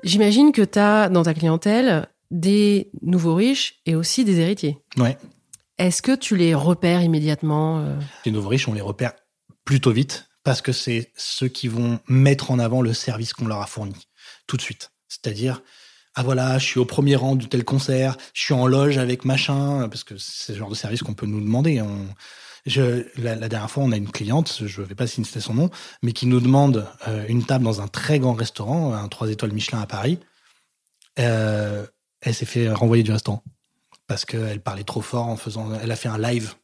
[0.03, 4.77] J'imagine que tu as dans ta clientèle des nouveaux riches et aussi des héritiers.
[4.97, 5.17] Ouais.
[5.77, 7.95] Est-ce que tu les repères immédiatement euh?
[8.25, 9.13] Les nouveaux riches, on les repère
[9.65, 13.61] plutôt vite parce que c'est ceux qui vont mettre en avant le service qu'on leur
[13.61, 13.95] a fourni
[14.47, 14.92] tout de suite.
[15.13, 15.61] C'est-à-dire,
[16.15, 19.25] ah voilà, je suis au premier rang de tel concert, je suis en loge avec
[19.25, 21.83] machin, parce que c'est le genre de service qu'on peut nous demander.
[22.65, 25.69] je, la, dernière fois, on a une cliente, je ne vais pas citer son nom,
[26.01, 29.51] mais qui nous demande euh, une table dans un très grand restaurant, un 3 étoiles
[29.51, 30.19] Michelin à Paris.
[31.19, 31.85] Euh,
[32.21, 33.43] elle s'est fait renvoyer du restaurant
[34.07, 35.73] parce qu'elle parlait trop fort en faisant.
[35.81, 36.55] Elle a fait un live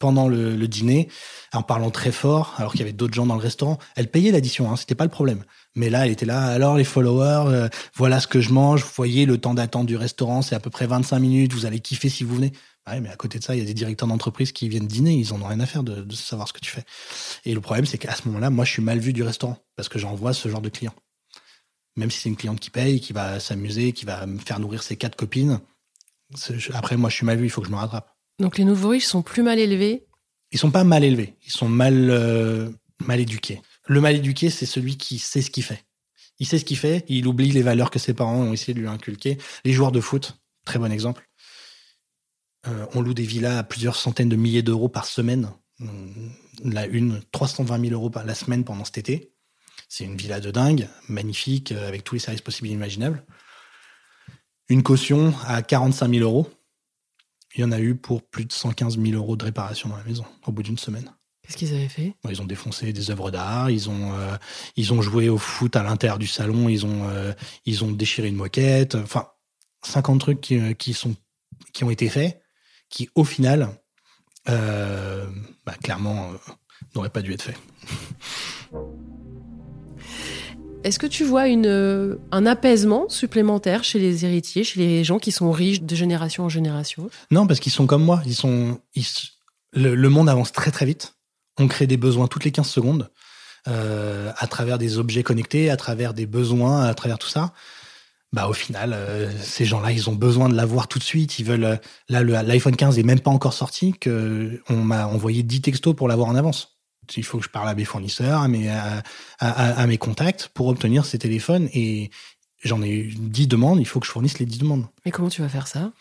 [0.00, 1.08] pendant le, dîner
[1.52, 3.78] en parlant très fort, alors qu'il y avait d'autres gens dans le restaurant.
[3.94, 5.44] Elle payait l'addition, hein, c'était pas le problème.
[5.76, 6.46] Mais là, elle était là.
[6.46, 8.82] Alors les followers, euh, voilà ce que je mange.
[8.82, 11.52] Vous voyez, le temps d'attente du restaurant, c'est à peu près 25 minutes.
[11.52, 12.52] Vous allez kiffer si vous venez.
[12.88, 15.14] Ouais, mais à côté de ça, il y a des directeurs d'entreprise qui viennent dîner.
[15.14, 16.82] Ils en ont rien à faire de savoir ce que tu fais.
[17.44, 19.88] Et le problème, c'est qu'à ce moment-là, moi, je suis mal vu du restaurant parce
[19.88, 20.94] que j'envoie ce genre de client.
[21.96, 24.82] Même si c'est une cliente qui paye, qui va s'amuser, qui va me faire nourrir
[24.82, 25.60] ses quatre copines.
[26.72, 27.46] Après, moi, je suis mal vu.
[27.46, 28.09] Il faut que je me rattrape.
[28.40, 30.06] Donc les nouveaux riches sont plus mal élevés.
[30.50, 31.36] Ils sont pas mal élevés.
[31.46, 33.62] Ils sont mal euh, mal éduqués.
[33.86, 35.84] Le mal éduqué, c'est celui qui sait ce qu'il fait.
[36.38, 38.80] Il sait ce qu'il fait, il oublie les valeurs que ses parents ont essayé de
[38.80, 39.36] lui inculquer.
[39.64, 41.28] Les joueurs de foot, très bon exemple.
[42.66, 45.50] Euh, on loue des villas à plusieurs centaines de milliers d'euros par semaine.
[46.64, 49.32] La une, 320 000 euros par la semaine pendant cet été.
[49.88, 53.24] C'est une villa de dingue, magnifique, euh, avec tous les services possibles et imaginables.
[54.68, 56.48] Une caution à 45 000 euros.
[57.54, 60.04] Il y en a eu pour plus de 115 000 euros de réparation dans la
[60.04, 61.12] maison au bout d'une semaine.
[61.42, 62.14] Qu'est-ce qu'ils avaient fait?
[62.28, 64.36] Ils ont défoncé des œuvres d'art, ils ont euh,
[64.76, 67.32] ils ont joué au foot à l'intérieur du salon, ils ont euh,
[67.64, 69.28] ils ont déchiré une moquette, enfin
[69.82, 71.16] 50 trucs qui, euh, qui sont
[71.72, 72.40] qui ont été faits
[72.88, 73.80] qui au final
[74.48, 75.26] euh,
[75.66, 76.52] bah, clairement, euh,
[76.94, 77.56] n'aurait pas dû être fait.
[80.82, 85.30] Est-ce que tu vois euh, un apaisement supplémentaire chez les héritiers, chez les gens qui
[85.30, 87.10] sont riches de génération en génération?
[87.30, 88.22] Non, parce qu'ils sont comme moi.
[88.24, 88.80] Ils sont,
[89.72, 91.14] le, monde avance très très vite.
[91.58, 93.10] On crée des besoins toutes les 15 secondes
[93.68, 97.52] euh, à travers des objets connectés, à travers des besoins, à travers tout ça.
[98.32, 101.38] Bah au final, euh, ces gens-là, ils ont besoin de l'avoir tout de suite.
[101.38, 101.78] Ils veulent.
[102.08, 103.92] Là, l'iPhone 15 est même pas encore sorti.
[103.92, 106.79] Que on m'a envoyé 10 textos pour l'avoir en avance.
[107.16, 109.02] Il faut que je parle à mes fournisseurs, à mes à,
[109.38, 111.68] à- à mes contacts pour obtenir ces téléphones.
[111.74, 112.10] Et
[112.64, 113.80] j'en ai eu 10 demandes.
[113.80, 114.86] Il faut que je fournisse les 10 demandes.
[115.04, 115.92] Mais comment tu vas faire ça?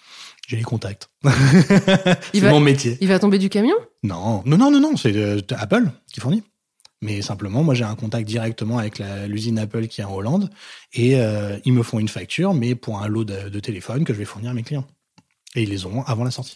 [0.48, 1.10] J'ai les contacts.
[2.34, 2.98] C'est va- mon métier.
[3.02, 3.76] Il va tomber du camion?
[4.04, 6.44] Non, non, non, non, non, c'est euh, Apple qui fournit.
[7.02, 10.50] Mais simplement, moi, j'ai un contact directement avec la- l'usine Apple qui est en Hollande
[10.94, 14.14] et euh, ils me font une facture, mais pour un lot de, de téléphones que
[14.14, 14.86] je vais fournir à mes clients.
[15.56, 16.56] Et ils les auront avant la sortie.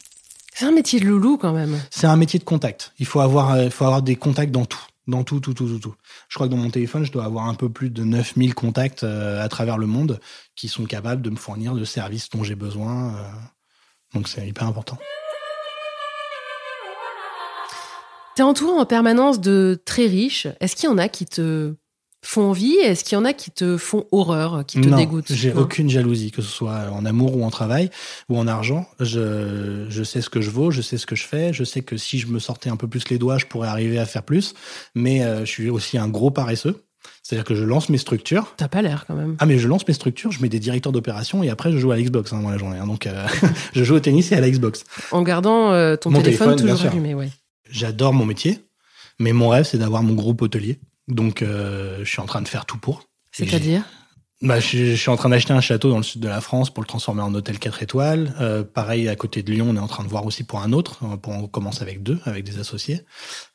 [0.56, 1.80] C'est un métier de loulou quand même.
[1.90, 2.94] C'est un métier de contact.
[3.00, 4.80] Il faut avoir, euh, il faut avoir des contacts dans tout.
[5.06, 5.96] Dans tout, tout, tout, tout, tout.
[6.30, 9.04] Je crois que dans mon téléphone, je dois avoir un peu plus de 9000 contacts
[9.04, 10.20] euh, à travers le monde
[10.56, 13.16] qui sont capables de me fournir le service dont j'ai besoin.
[13.16, 13.30] euh.
[14.14, 14.98] donc c'est hyper important.
[18.36, 20.48] T'es entouré en permanence de très riches.
[20.60, 21.76] Est-ce qu'il y en a qui te
[22.24, 25.32] font envie Est-ce qu'il y en a qui te font horreur, qui te non, dégoûtent
[25.32, 27.90] J'ai aucune jalousie, que ce soit en amour ou en travail
[28.30, 28.88] ou en argent.
[29.00, 31.54] Je, je sais ce que je vaux, je sais ce que je fais.
[31.54, 34.00] Je sais que si je me sortais un peu plus les doigts, je pourrais arriver
[34.00, 34.54] à faire plus.
[34.96, 36.84] Mais euh, je suis aussi un gros paresseux.
[37.22, 38.54] C'est-à-dire que je lance mes structures.
[38.58, 39.36] T'as pas l'air quand même.
[39.40, 41.92] Ah mais je lance mes structures, je mets des directeurs d'opération et après je joue
[41.92, 42.78] à l'Xbox hein, dans la journée.
[42.78, 42.88] hein.
[42.88, 43.28] donc euh,
[43.74, 44.84] je joue au tennis et à la Xbox.
[45.12, 47.30] En gardant euh, ton téléphone, téléphone, toujours allumé, ouais.
[47.70, 48.60] J'adore mon métier,
[49.20, 50.80] mais mon rêve c'est d'avoir mon groupe hôtelier.
[51.08, 53.04] Donc euh, je suis en train de faire tout pour.
[53.32, 53.84] C'est-à-dire?
[54.42, 56.70] Bah, je, je suis en train d'acheter un château dans le sud de la France
[56.70, 58.36] pour le transformer en hôtel 4 étoiles.
[58.42, 60.74] Euh, pareil, à côté de Lyon, on est en train de voir aussi pour un
[60.74, 61.00] autre.
[61.18, 63.06] Pour, on commence avec deux, avec des associés.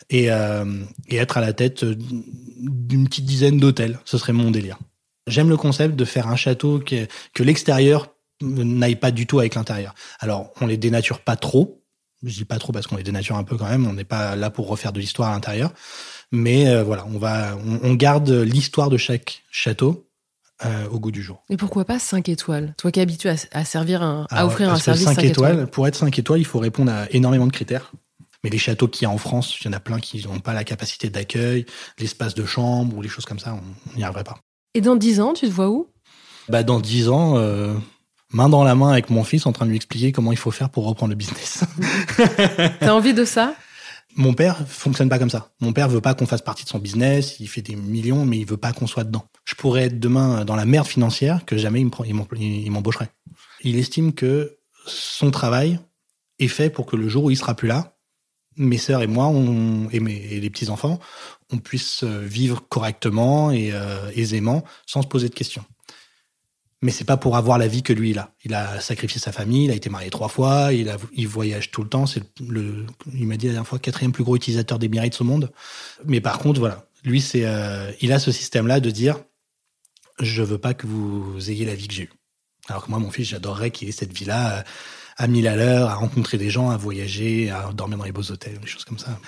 [0.09, 3.99] Et, euh, et être à la tête d'une petite dizaine d'hôtels.
[4.07, 4.78] Ce serait mon délire.
[5.26, 8.09] J'aime le concept de faire un château qui que l'extérieur
[8.40, 9.94] n'aille pas du tout avec l'intérieur.
[10.20, 11.84] Alors, on les dénature pas trop.
[12.22, 13.86] Je dis pas trop parce qu'on les dénature un peu quand même.
[13.86, 15.72] On n'est pas là pour refaire de l'histoire à l'intérieur.
[16.32, 20.06] Mais euh, voilà, on va, on, on garde l'histoire de chaque château
[20.64, 21.42] euh, au goût du jour.
[21.48, 22.74] Et pourquoi pas 5 étoiles?
[22.76, 25.24] Toi qui es habitué à, à servir un, à Ah, offrir un service 5 5
[25.24, 25.70] étoiles, étoiles.
[25.70, 27.92] pour être 5 étoiles, il faut répondre à énormément de critères.
[28.44, 30.38] Mais les châteaux qu'il y a en France, il y en a plein qui n'ont
[30.38, 31.64] pas la capacité d'accueil,
[31.98, 34.38] l'espace de chambre ou les choses comme ça, on n'y arriverait pas.
[34.74, 35.88] Et dans 10 ans, tu te vois où?
[36.48, 37.74] Bah, dans 10 ans, euh,
[38.32, 40.50] main dans la main avec mon fils en train de lui expliquer comment il faut
[40.52, 41.64] faire pour reprendre le business.
[42.80, 43.54] T'as envie de ça?
[44.16, 45.52] Mon père fonctionne pas comme ça.
[45.61, 48.38] Mon père veut pas qu'on fasse partie de son business, il fait des millions, mais
[48.38, 49.24] il veut pas qu'on soit dedans.
[49.44, 53.11] Je pourrais être demain dans la merde financière que jamais il m'embaucherait.
[53.62, 55.78] Il estime que son travail
[56.38, 57.98] est fait pour que le jour où il sera plus là,
[58.56, 59.32] mes sœurs et moi,
[59.92, 60.98] et, mes, les petits enfants,
[61.52, 65.64] on puisse euh, vivre correctement et euh, aisément, sans se poser de questions.
[66.80, 68.32] Mais c'est pas pour avoir la vie que lui il a.
[68.44, 71.72] Il a sacrifié sa famille, il a été marié trois fois, il a, il voyage
[71.72, 72.06] tout le temps.
[72.06, 75.50] C'est le, il m'a dit la dernière fois quatrième plus gros utilisateur d'Emirates au monde.
[76.04, 79.16] Mais par contre, voilà, lui c'est, euh, il a ce système-là de dire,
[80.20, 82.12] je veux pas que vous ayez la vie que j'ai eue.
[82.68, 84.62] Alors que moi, mon fils, j'adorerais qu'il ait cette vie-là euh,
[85.16, 88.30] à mille à l'heure, à rencontrer des gens, à voyager, à dormir dans les beaux
[88.30, 89.18] hôtels, des choses comme ça.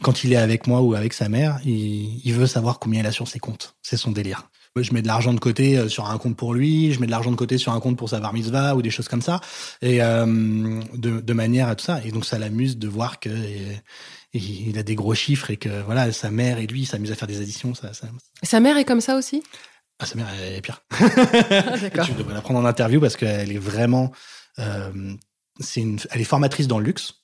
[0.00, 3.06] Quand il est avec moi ou avec sa mère, il, il veut savoir combien il
[3.06, 3.74] a sur ses comptes.
[3.82, 4.48] C'est son délire.
[4.76, 7.10] Je mets de l'argent de côté euh, sur un compte pour lui, je mets de
[7.10, 9.40] l'argent de côté sur un compte pour sa bar mitzvah ou des choses comme ça,
[9.82, 12.00] et euh, de, de manière à tout ça.
[12.04, 13.30] Et donc ça l'amuse de voir que
[14.32, 17.26] il a des gros chiffres et que voilà, sa mère et lui s'amusent à faire
[17.26, 17.74] des additions.
[17.74, 18.06] Ça, ça...
[18.44, 19.42] Sa mère est comme ça aussi?
[19.98, 20.82] Ah, sa mère elle est pire.
[21.00, 22.06] Ah, D'accord.
[22.06, 24.12] Tu devrais la prendre en interview parce qu'elle est vraiment,
[24.60, 25.14] euh,
[25.58, 27.14] c'est une, elle est formatrice dans le luxe.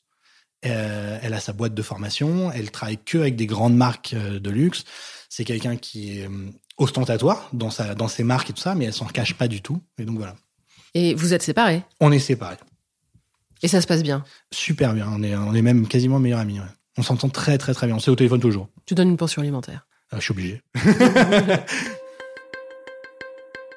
[0.64, 2.50] Euh, elle a sa boîte de formation.
[2.50, 4.84] Elle travaille que avec des grandes marques de luxe.
[5.36, 8.86] C'est quelqu'un qui est euh, ostentatoire dans sa, dans ses marques et tout ça, mais
[8.86, 9.82] elle s'en cache pas du tout.
[9.98, 10.34] Et donc voilà,
[10.94, 11.82] Et vous êtes séparés?
[12.00, 12.56] On est séparés.
[13.62, 14.24] Et ça se passe bien?
[14.50, 15.06] Super bien.
[15.12, 16.58] On est, on est même quasiment meilleurs amis.
[16.58, 16.66] ouais.
[16.96, 17.96] On s'entend très très très bien.
[17.96, 18.70] On s'est au téléphone toujours.
[18.86, 19.86] Tu donnes une pension alimentaire?
[20.14, 20.62] Euh, je suis obligé.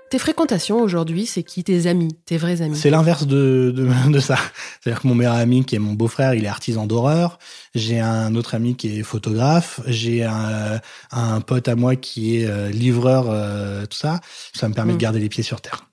[0.09, 2.75] Tes fréquentations aujourd'hui, c'est qui tes amis, tes vrais amis?
[2.75, 4.37] C'est l'inverse de, de, de ça.
[4.81, 7.37] C'est-à-dire que mon meilleur ami, qui est mon beau-frère, il est artisan d'horreur.
[7.75, 9.81] J'ai un autre ami qui est photographe.
[9.85, 10.79] J'ai un,
[11.11, 14.19] un pote à moi qui est euh, livreur, euh, tout ça.
[14.53, 14.97] Ça me permet Mm.
[14.97, 15.85] de garder les pieds sur terre.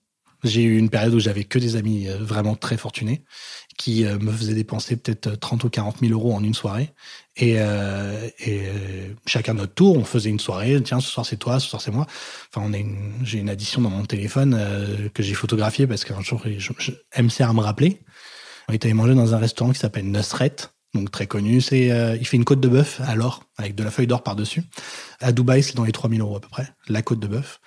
[0.44, 3.24] J'ai eu une période où j'avais que des amis euh, vraiment très fortunés
[3.77, 6.93] qui euh, me faisaient dépenser peut-être 30 ou 40 000 euros en une soirée.
[7.37, 10.81] Et, euh, et euh, chacun notre tour, on faisait une soirée.
[10.83, 12.07] Tiens, ce soir c'est toi, ce soir c'est moi.
[12.55, 16.22] Enfin, on une, j'ai une addition dans mon téléphone euh, que j'ai photographiée parce qu'un
[16.22, 18.01] jour, je, je, me à me rappeler.
[18.68, 20.57] On était allé manger dans un restaurant qui s'appelle Nusret.
[20.97, 21.61] Donc très connu.
[21.61, 24.22] C'est, euh, il fait une côte de bœuf à l'or, avec de la feuille d'or
[24.22, 24.62] par-dessus.
[25.20, 27.61] À Dubaï, c'est dans les 3000 euros à peu près, la côte de bœuf.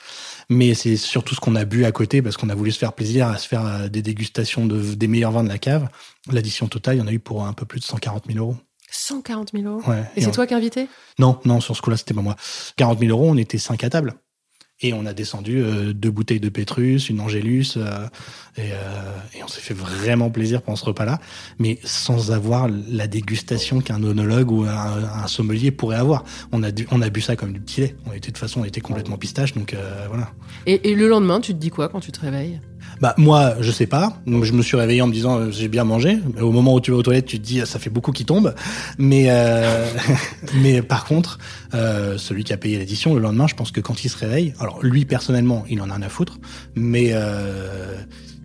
[0.50, 2.94] Mais c'est surtout ce qu'on a bu à côté, parce qu'on a voulu se faire
[2.94, 5.88] plaisir à se faire euh, des dégustations de, des meilleurs vins de la cave.
[6.32, 8.58] L'addition totale, il y en a eu pour un peu plus de 140 000 euros.
[8.92, 10.04] 140 000 euros Ouais.
[10.16, 10.88] Et c'est on- toi qui as invité?
[11.20, 12.36] Non, non, sur ce coup-là, c'était pas moi.
[12.76, 14.16] 40 000 euros, on était cinq à table.
[14.82, 18.08] Et on a descendu euh, deux bouteilles de Pétrus, une Angélus, euh,
[18.58, 21.20] et, euh, et on s'est fait vraiment plaisir pendant ce repas-là,
[21.60, 26.24] mais sans avoir la dégustation qu'un onologue ou un, sommelier pourrait avoir.
[26.52, 27.96] On a, on a bu ça comme du petit lait.
[28.06, 30.32] On était de toute façon, on était complètement pistache, donc euh, voilà.
[30.66, 32.60] et, et le lendemain, tu te dis quoi quand tu te réveilles?
[33.02, 34.14] Bah moi, je sais pas.
[34.28, 36.20] Je me suis réveillé en me disant euh, j'ai bien mangé.
[36.42, 38.26] Au moment où tu vas aux toilettes, tu te dis ah, ça fait beaucoup qui
[38.26, 38.54] tombe.
[38.98, 39.86] Mais euh,
[40.62, 41.40] mais par contre,
[41.74, 44.54] euh, celui qui a payé l'édition le lendemain, je pense que quand il se réveille,
[44.60, 46.40] alors lui personnellement, il en a rien à foutre.
[46.76, 47.96] Mais euh,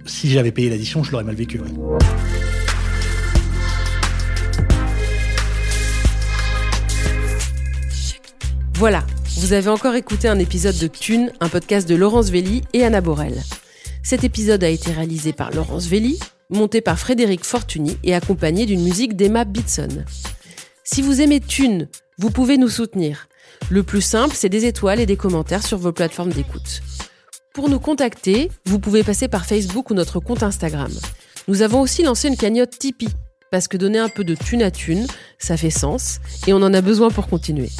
[0.06, 1.60] si j'avais payé l'édition, je l'aurais mal vécu.
[8.74, 9.04] Voilà,
[9.38, 13.00] vous avez encore écouté un épisode de Thune, un podcast de Laurence Velli et Anna
[13.00, 13.42] Borel.
[14.04, 18.82] Cet épisode a été réalisé par Laurence Velli, monté par Frédéric Fortuny et accompagné d'une
[18.82, 20.04] musique d'Emma Bitson.
[20.84, 21.88] Si vous aimez Thune,
[22.18, 23.28] vous pouvez nous soutenir.
[23.70, 26.82] Le plus simple, c'est des étoiles et des commentaires sur vos plateformes d'écoute.
[27.54, 30.92] Pour nous contacter, vous pouvez passer par Facebook ou notre compte Instagram.
[31.48, 33.08] Nous avons aussi lancé une cagnotte Tipeee,
[33.50, 35.06] parce que donner un peu de thune à thune,
[35.38, 37.70] ça fait sens, et on en a besoin pour continuer.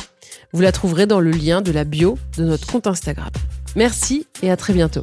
[0.55, 3.31] Vous la trouverez dans le lien de la bio de notre compte Instagram.
[3.77, 5.03] Merci et à très bientôt.